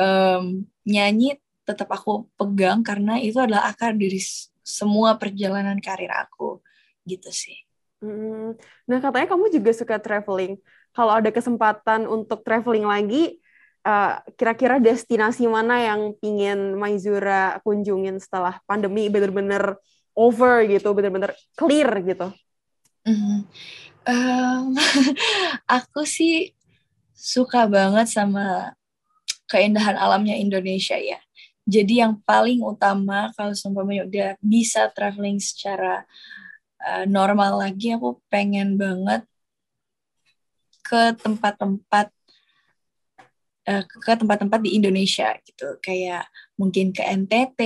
em, 0.00 0.64
nyanyi 0.88 1.36
tetap 1.68 1.92
aku 1.92 2.24
pegang 2.40 2.80
karena 2.80 3.20
itu 3.20 3.36
adalah 3.36 3.68
akar 3.68 3.92
dari 3.92 4.18
semua 4.64 5.20
perjalanan 5.20 5.76
karir 5.76 6.10
aku 6.10 6.64
gitu 7.04 7.28
sih. 7.28 7.60
Hmm. 8.00 8.56
Nah, 8.88 8.98
katanya 8.98 9.28
kamu 9.28 9.52
juga 9.52 9.76
suka 9.76 10.00
traveling. 10.00 10.56
Kalau 10.96 11.12
ada 11.20 11.28
kesempatan 11.28 12.08
untuk 12.08 12.40
traveling 12.40 12.88
lagi, 12.88 13.38
eh, 13.84 14.14
kira-kira 14.36 14.76
destinasi 14.80 15.48
mana 15.48 15.80
yang 15.80 16.12
pingin 16.18 16.76
Maizura 16.76 17.58
kunjungin 17.64 18.20
setelah 18.20 18.60
pandemi 18.68 19.08
bener-bener 19.08 19.78
over 20.14 20.66
gitu, 20.68 20.92
bener-bener 20.92 21.32
clear 21.56 21.90
gitu? 22.04 22.28
Mhm. 23.06 23.48
Em, 24.04 24.64
aku 25.80 26.04
sih 26.08 26.52
suka 27.16 27.68
banget 27.68 28.08
sama 28.08 28.72
keindahan 29.50 29.96
alamnya 29.98 30.36
Indonesia 30.36 30.96
ya. 30.96 31.20
Jadi 31.68 32.02
yang 32.02 32.18
paling 32.24 32.64
utama 32.64 33.30
kalau 33.36 33.54
seumpamanya 33.54 34.08
udah 34.08 34.30
bisa 34.40 34.88
traveling 34.90 35.38
secara 35.38 36.02
uh, 36.82 37.04
normal 37.06 37.60
lagi, 37.60 37.94
aku 37.94 38.18
pengen 38.32 38.74
banget 38.80 39.22
ke 40.82 41.14
tempat-tempat 41.22 42.10
uh, 43.68 43.84
ke 43.84 44.12
tempat-tempat 44.16 44.60
di 44.62 44.76
Indonesia 44.78 45.34
gitu, 45.44 45.76
kayak 45.82 46.28
mungkin 46.56 46.94
ke 46.94 47.02
NTT. 47.04 47.60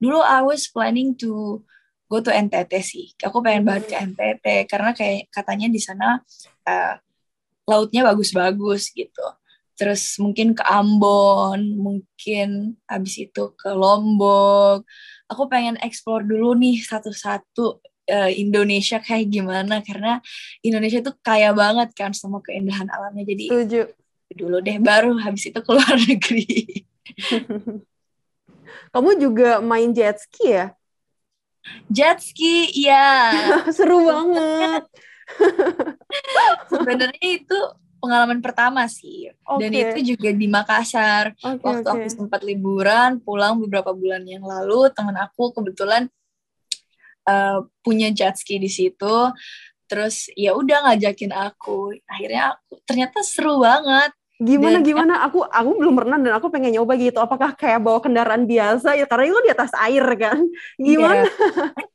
Dulu 0.00 0.20
I 0.20 0.40
was 0.44 0.68
planning 0.68 1.16
to 1.20 1.62
go 2.08 2.20
to 2.20 2.30
NTT 2.30 2.72
sih. 2.84 3.06
Aku 3.24 3.40
pengen 3.40 3.64
banget 3.64 3.92
ke 3.92 3.96
NTT 3.96 4.68
karena 4.68 4.92
kayak 4.92 5.32
katanya 5.32 5.68
di 5.72 5.80
sana 5.80 6.20
uh, 6.68 6.94
lautnya 7.64 8.04
bagus-bagus 8.04 8.92
gitu. 8.92 9.24
Terus 9.74 10.22
mungkin 10.22 10.54
ke 10.54 10.62
Ambon, 10.62 11.74
mungkin 11.74 12.78
habis 12.86 13.18
itu 13.18 13.50
ke 13.58 13.74
Lombok. 13.74 14.86
Aku 15.26 15.50
pengen 15.50 15.74
explore 15.82 16.22
dulu 16.22 16.54
nih 16.54 16.78
satu-satu 16.78 17.82
uh, 18.06 18.30
Indonesia 18.30 19.02
kayak 19.02 19.34
gimana 19.34 19.82
karena 19.82 20.22
Indonesia 20.62 21.02
tuh 21.02 21.18
kaya 21.18 21.50
banget 21.50 21.90
kan 21.96 22.14
sama 22.14 22.38
keindahan 22.44 22.86
alamnya. 22.86 23.26
Jadi 23.26 23.44
Setuju. 23.50 24.03
Dulu 24.32 24.64
deh 24.64 24.80
baru 24.80 25.18
habis 25.20 25.50
itu 25.50 25.60
ke 25.60 25.70
luar 25.70 25.96
negeri. 26.08 26.54
Kamu 28.94 29.10
juga 29.18 29.58
main 29.58 29.90
jet 29.90 30.22
ski 30.22 30.54
ya? 30.54 30.66
Jet 31.90 32.22
ski, 32.22 32.70
iya. 32.72 33.34
Seru 33.76 34.06
banget. 34.06 34.84
Sebenarnya 36.70 37.28
itu 37.42 37.58
pengalaman 37.98 38.44
pertama 38.44 38.84
sih. 38.86 39.32
Dan 39.58 39.72
Oke. 39.72 39.80
itu 39.80 40.14
juga 40.14 40.30
di 40.30 40.46
Makassar. 40.46 41.32
Oke, 41.40 41.64
Waktu 41.64 41.88
oke. 41.88 41.96
aku 42.04 42.08
sempat 42.12 42.40
liburan, 42.44 43.18
pulang 43.24 43.56
beberapa 43.58 43.96
bulan 43.96 44.22
yang 44.28 44.44
lalu, 44.44 44.92
teman 44.92 45.16
aku 45.16 45.56
kebetulan 45.56 46.06
uh, 47.24 47.64
punya 47.80 48.12
jet 48.12 48.36
ski 48.36 48.60
di 48.60 48.68
situ. 48.68 49.16
Terus 49.86 50.28
ya 50.34 50.56
udah 50.56 50.90
ngajakin 50.90 51.32
aku 51.32 51.94
akhirnya 52.08 52.56
aku 52.56 52.80
ternyata 52.84 53.20
seru 53.24 53.60
banget 53.62 54.12
Gimana 54.34 54.82
Dan- 54.82 54.86
gimana? 54.90 55.14
Aku 55.30 55.46
aku 55.46 55.78
belum 55.78 55.94
pernah 55.94 56.18
dan 56.18 56.34
aku 56.34 56.50
pengen 56.50 56.74
nyoba 56.74 56.98
gitu. 56.98 57.22
Apakah 57.22 57.54
kayak 57.54 57.78
bawa 57.78 58.02
kendaraan 58.02 58.50
biasa 58.50 58.98
ya? 58.98 59.06
Karena 59.06 59.30
itu 59.30 59.38
di 59.46 59.50
atas 59.54 59.70
air 59.78 60.02
kan. 60.18 60.42
Gimana? 60.82 61.22
Iya. 61.22 61.70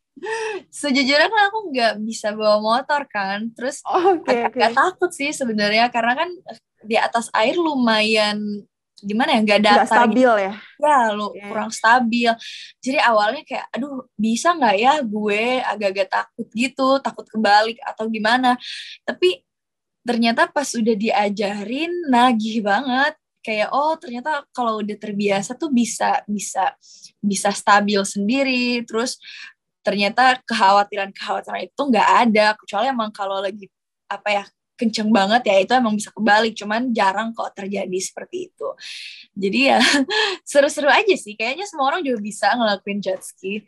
sejujurnya 0.72 1.28
kan 1.32 1.42
aku 1.52 1.60
nggak 1.72 1.94
bisa 2.04 2.36
bawa 2.36 2.60
motor 2.60 3.08
kan 3.08 3.52
terus 3.56 3.80
Oke 3.88 4.28
oke. 4.28 4.52
agak 4.52 4.76
takut 4.76 5.12
sih 5.16 5.32
sebenarnya 5.32 5.88
karena 5.88 6.14
kan 6.16 6.30
di 6.84 7.00
atas 7.00 7.32
air 7.32 7.56
lumayan 7.56 8.68
gimana 9.02 9.36
ya 9.36 9.40
nggak 9.42 9.60
Nggak 9.60 9.78
datar 9.84 9.98
stabil 10.04 10.32
ya. 10.44 10.54
ya 10.80 11.00
lu 11.12 11.28
Iya. 11.32 11.44
kurang 11.48 11.72
stabil. 11.72 12.32
Jadi 12.80 12.98
awalnya 13.00 13.42
kayak 13.48 13.66
aduh 13.72 14.08
bisa 14.14 14.54
nggak 14.54 14.76
ya 14.76 14.94
gue 15.02 15.44
agak-agak 15.62 16.08
takut 16.08 16.48
gitu 16.52 16.90
takut 17.00 17.26
kebalik 17.28 17.80
atau 17.84 18.06
gimana? 18.08 18.56
Tapi 19.04 19.42
ternyata 20.04 20.48
pas 20.50 20.68
udah 20.74 20.96
diajarin 20.96 21.92
nagih 22.10 22.64
banget. 22.64 23.14
Kayak 23.40 23.72
oh 23.72 23.96
ternyata 23.96 24.44
kalau 24.52 24.84
udah 24.84 24.98
terbiasa 25.00 25.56
tuh 25.56 25.72
bisa 25.72 26.20
bisa 26.28 26.76
bisa 27.24 27.50
stabil 27.56 28.00
sendiri. 28.04 28.84
Terus 28.84 29.16
ternyata 29.80 30.38
kekhawatiran-kekhawatiran 30.44 31.66
itu 31.66 31.82
nggak 31.82 32.10
ada 32.28 32.46
kecuali 32.60 32.86
emang 32.92 33.10
kalau 33.16 33.40
lagi 33.40 33.66
apa 34.12 34.30
ya 34.30 34.44
kenceng 34.80 35.12
banget 35.12 35.44
ya 35.44 35.56
itu 35.60 35.72
emang 35.76 36.00
bisa 36.00 36.10
kebalik 36.16 36.56
cuman 36.56 36.96
jarang 36.96 37.36
kok 37.36 37.52
terjadi 37.52 38.00
seperti 38.00 38.48
itu 38.48 38.70
jadi 39.36 39.60
ya 39.76 39.80
seru-seru 40.50 40.88
aja 40.88 41.16
sih 41.20 41.36
kayaknya 41.36 41.68
semua 41.68 41.92
orang 41.92 42.02
juga 42.02 42.24
bisa 42.24 42.48
ngelakuin 42.56 43.04
jet 43.04 43.20
ski 43.20 43.68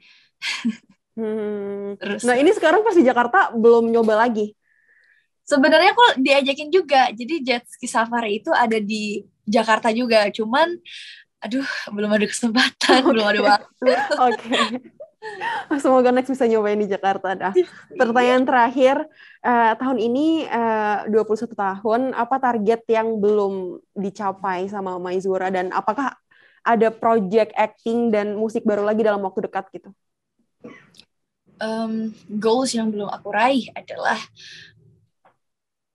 Hmm. 1.12 2.00
terus 2.00 2.24
Nah 2.24 2.39
ini 2.39 2.56
sekarang 2.56 2.88
pas 2.88 2.95
di 2.95 3.04
Jakarta 3.04 3.52
belum 3.52 3.91
nyoba 3.91 4.15
lagi. 4.15 4.56
sebenarnya 5.43 5.91
aku 5.91 6.24
diajakin 6.24 6.71
juga 6.71 7.12
jadi 7.12 7.36
jet 7.43 7.63
ski 7.67 7.84
safari 7.84 8.39
itu 8.39 8.47
ada 8.56 8.80
di 8.80 9.19
Jakarta 9.43 9.91
juga 9.91 10.32
cuman 10.32 10.80
aduh 11.43 11.67
belum 11.91 12.15
ada 12.15 12.26
kesempatan 12.30 13.04
belum 13.12 13.26
ada 13.28 13.41
waktu 13.43 13.91
Oke. 14.32 14.56
Semoga 15.77 16.10
next 16.10 16.34
bisa 16.34 16.49
nyobain 16.49 16.79
di 16.81 16.89
Jakarta 16.89 17.38
dah. 17.38 17.53
Pertanyaan 17.93 18.43
terakhir, 18.43 19.05
eh, 19.45 19.73
tahun 19.77 19.97
ini 20.01 20.49
eh, 20.49 20.97
21 21.07 21.53
tahun, 21.53 22.01
apa 22.17 22.36
target 22.41 22.81
yang 22.89 23.21
belum 23.21 23.79
dicapai 23.93 24.65
sama 24.67 24.97
Maizura 24.97 25.53
dan 25.53 25.69
apakah 25.71 26.17
ada 26.62 26.93
project 26.93 27.53
acting 27.57 28.13
dan 28.13 28.38
musik 28.38 28.62
baru 28.65 28.86
lagi 28.86 29.01
dalam 29.01 29.21
waktu 29.25 29.49
dekat 29.49 29.65
gitu? 29.73 29.89
Em, 31.62 32.13
goals 32.41 32.73
yang 32.73 32.89
belum 32.89 33.10
aku 33.10 33.29
raih 33.29 33.69
adalah 33.77 34.17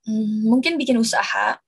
hmm, 0.06 0.46
mungkin 0.46 0.78
bikin 0.78 0.94
usaha 0.94 1.58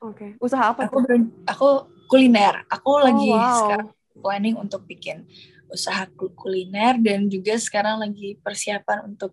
Oke. 0.00 0.36
Usaha 0.40 0.72
apa 0.72 0.88
aku 0.88 1.04
aku 1.44 1.68
kuliner 2.08 2.64
aku 2.68 3.00
lagi 3.00 3.28
Oh, 3.28 3.36
wow. 3.36 3.56
sekarang 3.64 3.88
planning 4.20 4.56
untuk 4.56 4.84
bikin 4.84 5.24
usaha 5.70 6.04
kul- 6.12 6.34
kuliner 6.34 6.98
dan 6.98 7.26
juga 7.26 7.54
sekarang 7.56 7.98
lagi 7.98 8.36
persiapan 8.38 9.06
untuk 9.06 9.32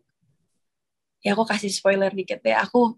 ya 1.19 1.33
aku 1.33 1.43
kasih 1.43 1.69
spoiler 1.69 2.13
dikit 2.13 2.39
ya 2.41 2.61
aku 2.61 2.95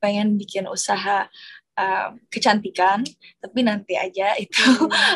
pengen 0.00 0.38
bikin 0.38 0.64
usaha 0.64 1.28
uh, 1.76 2.08
kecantikan 2.32 3.04
tapi 3.36 3.60
nanti 3.60 3.98
aja 3.98 4.32
itu 4.38 4.56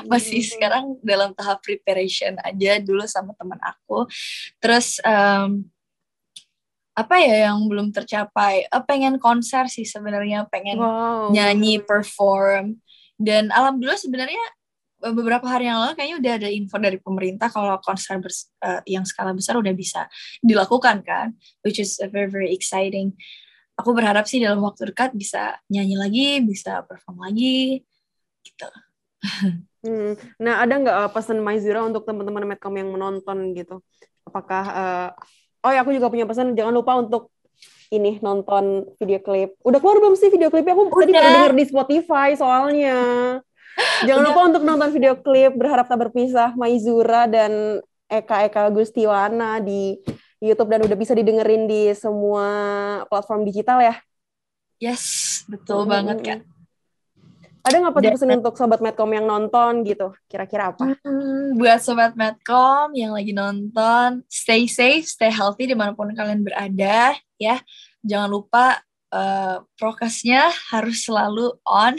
Hmm. 0.05 0.11
masih 0.11 0.45
sekarang 0.45 0.99
dalam 1.01 1.33
tahap 1.33 1.62
preparation 1.62 2.37
aja 2.45 2.77
dulu 2.79 3.07
sama 3.09 3.33
teman 3.38 3.57
aku 3.64 4.05
terus 4.61 5.01
em, 5.01 5.64
apa 6.95 7.17
ya 7.19 7.51
yang 7.51 7.64
belum 7.67 7.90
tercapai 7.90 8.69
Eh, 8.69 8.83
pengen 8.87 9.17
konser 9.19 9.67
sih 9.67 9.83
sebenarnya 9.83 10.47
pengen 10.53 10.79
Wow. 10.79 11.33
nyanyi 11.33 11.81
perform 11.81 12.79
dan 13.17 13.49
alhamdulillah 13.51 13.99
sebenarnya 13.99 14.45
beberapa 15.12 15.45
hari 15.45 15.69
yang 15.69 15.83
lalu 15.83 15.93
kayaknya 15.99 16.17
udah 16.23 16.33
ada 16.40 16.49
info 16.49 16.77
dari 16.81 16.99
pemerintah 17.03 17.49
kalau 17.53 17.77
konser 17.85 18.17
bers- 18.23 18.49
eh, 18.64 18.81
yang 18.88 19.05
skala 19.05 19.37
besar 19.37 19.59
udah 19.61 19.75
bisa 19.77 20.09
dilakukan 20.40 21.05
kan 21.05 21.37
which 21.67 21.77
is 21.77 22.01
a 22.01 22.09
very 22.09 22.31
very 22.31 22.55
exciting 22.55 23.12
aku 23.77 23.93
berharap 23.93 24.25
sih 24.25 24.40
dalam 24.40 24.62
waktu 24.64 24.95
dekat 24.95 25.12
bisa 25.12 25.61
nyanyi 25.69 25.99
lagi 25.99 26.29
bisa 26.40 26.81
perform 26.87 27.27
lagi 27.27 27.85
gitu 28.47 28.69
Hmm. 29.85 30.17
Nah, 30.40 30.64
ada 30.64 30.81
nggak 30.81 30.97
uh, 30.97 31.11
pesan 31.12 31.45
Maizura 31.45 31.85
untuk 31.85 32.09
teman-teman 32.09 32.49
Medcom 32.49 32.73
yang 32.73 32.88
menonton 32.88 33.53
gitu? 33.53 33.85
Apakah 34.25 34.64
uh, 34.73 35.09
oh 35.61 35.71
ya 35.73 35.85
aku 35.85 35.93
juga 35.93 36.09
punya 36.09 36.25
pesan 36.25 36.57
jangan 36.57 36.73
lupa 36.73 36.97
untuk 36.97 37.29
ini 37.93 38.17
nonton 38.25 38.88
video 38.97 39.21
klip. 39.21 39.61
Udah 39.61 39.79
keluar 39.79 40.01
belum 40.01 40.17
sih 40.17 40.33
video 40.33 40.49
klipnya? 40.49 40.73
Aku 40.73 40.88
tadi 40.88 41.12
Udah. 41.12 41.21
baru 41.21 41.31
denger 41.37 41.55
di 41.55 41.64
Spotify 41.69 42.29
soalnya. 42.33 42.97
Jangan 44.03 44.23
lupa 44.23 44.41
untuk 44.47 44.63
nonton 44.63 44.91
video 44.91 45.15
klip 45.15 45.53
Berharap 45.53 45.87
Tak 45.87 45.99
Berpisah 45.99 46.55
Maizura 46.55 47.25
dan 47.25 47.81
Eka 48.07 48.45
Eka 48.45 48.69
Gustiwana 48.69 49.59
di 49.59 49.99
YouTube 50.39 50.69
dan 50.69 50.83
udah 50.83 50.93
bisa 50.93 51.11
didengerin 51.11 51.65
di 51.65 51.89
semua 51.93 52.47
platform 53.07 53.43
digital 53.43 53.81
ya. 53.81 53.97
yes 54.77 55.05
betul 55.47 55.83
Hmm, 55.83 55.91
banget 55.91 56.19
kak 56.21 56.41
Ada 57.65 57.81
nggak 57.81 57.97
Dan- 57.97 58.13
pesan 58.13 58.37
untuk 58.37 58.55
sobat 58.55 58.77
Medcom 58.79 59.09
yang 59.09 59.25
nonton 59.25 59.89
gitu? 59.89 60.13
Kira-kira 60.29 60.69
apa? 60.69 61.01
Hmm, 61.01 61.57
buat 61.57 61.81
sobat 61.81 62.13
Medcom 62.13 62.93
yang 62.93 63.17
lagi 63.17 63.33
nonton, 63.33 64.21
stay 64.29 64.69
safe, 64.69 65.09
stay 65.09 65.33
healthy 65.33 65.65
di 65.65 65.73
mana 65.73 65.97
pun 65.97 66.13
kalian 66.13 66.45
berada, 66.45 67.17
ya. 67.41 67.57
Jangan 68.05 68.29
lupa 68.29 68.85
eh, 69.14 69.57
prokesnya 69.79 70.50
harus 70.74 71.07
selalu 71.07 71.55
on. 71.62 71.94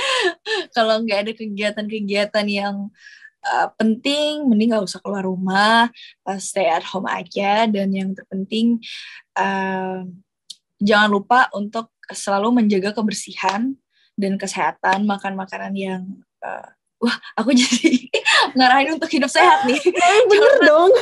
Kalau 0.76 1.00
nggak 1.00 1.18
ada 1.24 1.32
kegiatan-kegiatan 1.32 2.46
yang 2.46 2.92
eh, 3.44 3.68
penting, 3.80 4.44
mending 4.44 4.76
nggak 4.76 4.84
usah 4.84 5.00
keluar 5.00 5.24
rumah, 5.24 5.88
eh, 6.28 6.40
stay 6.40 6.68
at 6.68 6.84
home 6.84 7.08
aja. 7.08 7.64
Dan 7.64 7.96
yang 7.96 8.12
terpenting, 8.12 8.78
eh, 9.40 10.00
jangan 10.84 11.08
lupa 11.08 11.48
untuk 11.56 11.88
selalu 12.12 12.60
menjaga 12.60 12.92
kebersihan 12.92 13.72
dan 14.14 14.36
kesehatan, 14.36 15.08
makan 15.08 15.34
makanan 15.34 15.72
yang 15.74 16.02
eh, 16.44 16.68
wah 17.00 17.16
aku 17.36 17.52
jadi 17.60 18.08
ngarahin 18.56 18.96
untuk 18.96 19.10
hidup 19.12 19.28
sehat 19.28 19.68
nih 19.68 19.80
Bener 20.30 20.54
dong. 20.64 20.92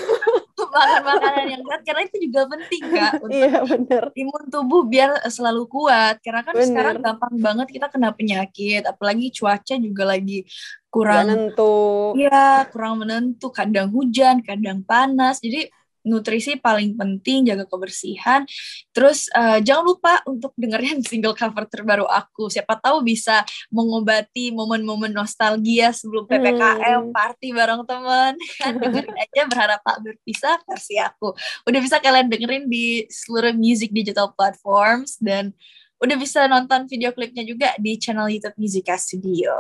Makan 0.72 1.02
makanan 1.04 1.44
yang 1.52 1.62
sehat 1.68 1.82
karena 1.84 2.02
itu 2.08 2.16
juga 2.26 2.40
penting 2.48 2.84
kak 2.90 3.12
untuk 3.24 3.36
Iya 3.36 3.60
bener. 3.68 4.04
imun 4.16 4.44
tubuh 4.48 4.82
biar 4.88 5.10
selalu 5.28 5.62
kuat 5.68 6.18
karena 6.24 6.40
kan 6.42 6.54
Bener. 6.56 6.66
sekarang 6.68 6.94
gampang 7.04 7.34
banget 7.38 7.68
kita 7.70 7.86
kena 7.92 8.10
penyakit 8.16 8.82
apalagi 8.88 9.28
cuaca 9.36 9.74
juga 9.76 10.04
lagi 10.08 10.48
kurang 10.92 11.24
nentu. 11.32 12.12
Iya, 12.20 12.68
kurang 12.68 13.00
menentu, 13.00 13.48
kadang 13.48 13.88
hujan, 13.96 14.44
kadang 14.44 14.84
panas. 14.84 15.40
Jadi 15.40 15.72
nutrisi 16.02 16.58
paling 16.58 16.94
penting, 16.98 17.46
jaga 17.48 17.64
kebersihan. 17.66 18.42
Terus 18.90 19.30
eh, 19.32 19.58
jangan 19.62 19.84
lupa 19.86 20.22
untuk 20.28 20.52
dengerin 20.58 21.02
single 21.10 21.34
cover 21.34 21.66
terbaru 21.66 22.06
aku. 22.06 22.50
Siapa 22.50 22.78
tahu 22.78 23.02
bisa 23.06 23.42
mengobati 23.72 24.50
momen-momen 24.54 25.10
nostalgia 25.14 25.90
sebelum 25.94 26.26
PPKM, 26.26 27.00
Hmm. 27.02 27.14
party 27.14 27.48
bareng 27.54 27.82
teman. 27.86 28.34
Kan 28.60 28.72
dengerin 28.78 29.14
aja 29.16 29.42
berharap 29.48 29.80
tak 29.82 29.98
berpisah 30.02 30.56
versi 30.66 30.98
aku. 30.98 31.34
Udah 31.66 31.80
bisa 31.80 31.96
kalian 32.02 32.28
dengerin 32.28 32.66
di 32.68 33.06
seluruh 33.08 33.54
music 33.54 33.90
digital 33.94 34.34
platforms 34.34 35.18
dan 35.22 35.54
udah 36.02 36.16
bisa 36.18 36.50
nonton 36.50 36.90
video 36.90 37.14
klipnya 37.14 37.46
juga 37.46 37.78
di 37.78 37.94
channel 37.94 38.26
YouTube 38.26 38.58
Musica 38.58 38.98
Studio. 38.98 39.54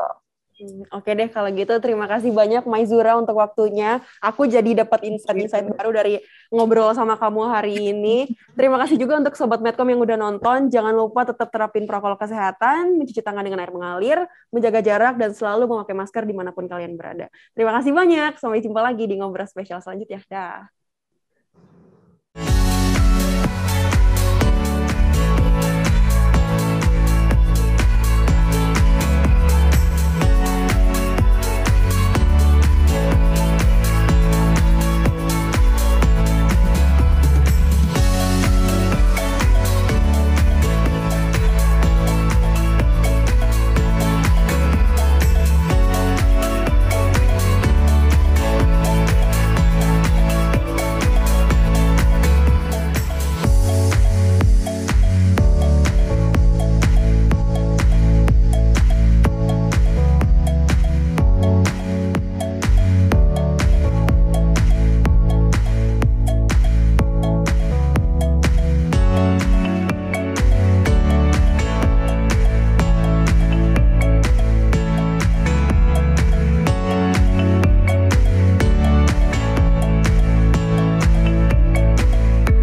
Hmm, 0.62 0.86
Oke 0.94 1.10
deh 1.18 1.26
kalau 1.26 1.50
gitu 1.50 1.74
terima 1.82 2.06
kasih 2.06 2.30
banyak 2.30 2.62
Maizura 2.70 3.18
untuk 3.18 3.34
waktunya. 3.34 3.98
Aku 4.22 4.46
jadi 4.46 4.86
dapat 4.86 5.02
insight-insight 5.02 5.66
baru 5.74 5.90
dari 5.90 6.22
ngobrol 6.54 6.94
sama 6.94 7.18
kamu 7.18 7.42
hari 7.50 7.90
ini. 7.90 8.30
Terima 8.54 8.78
kasih 8.78 8.94
juga 8.94 9.18
untuk 9.18 9.34
sobat 9.34 9.58
Medcom 9.58 9.90
yang 9.90 9.98
udah 9.98 10.14
nonton. 10.14 10.70
Jangan 10.70 10.94
lupa 10.94 11.26
tetap 11.26 11.50
terapin 11.50 11.82
protokol 11.90 12.14
kesehatan, 12.14 12.94
mencuci 12.94 13.26
tangan 13.26 13.42
dengan 13.42 13.58
air 13.58 13.74
mengalir, 13.74 14.18
menjaga 14.54 14.78
jarak 14.86 15.14
dan 15.18 15.34
selalu 15.34 15.66
memakai 15.66 15.98
masker 15.98 16.22
di 16.22 16.34
mana 16.36 16.54
pun 16.54 16.70
kalian 16.70 16.94
berada. 16.94 17.26
Terima 17.58 17.74
kasih 17.74 17.90
banyak. 17.90 18.38
Sampai 18.38 18.62
jumpa 18.62 18.78
lagi 18.78 19.10
di 19.10 19.18
ngobrol 19.18 19.50
spesial 19.50 19.82
selanjutnya. 19.82 20.22
Dah. 20.30 20.81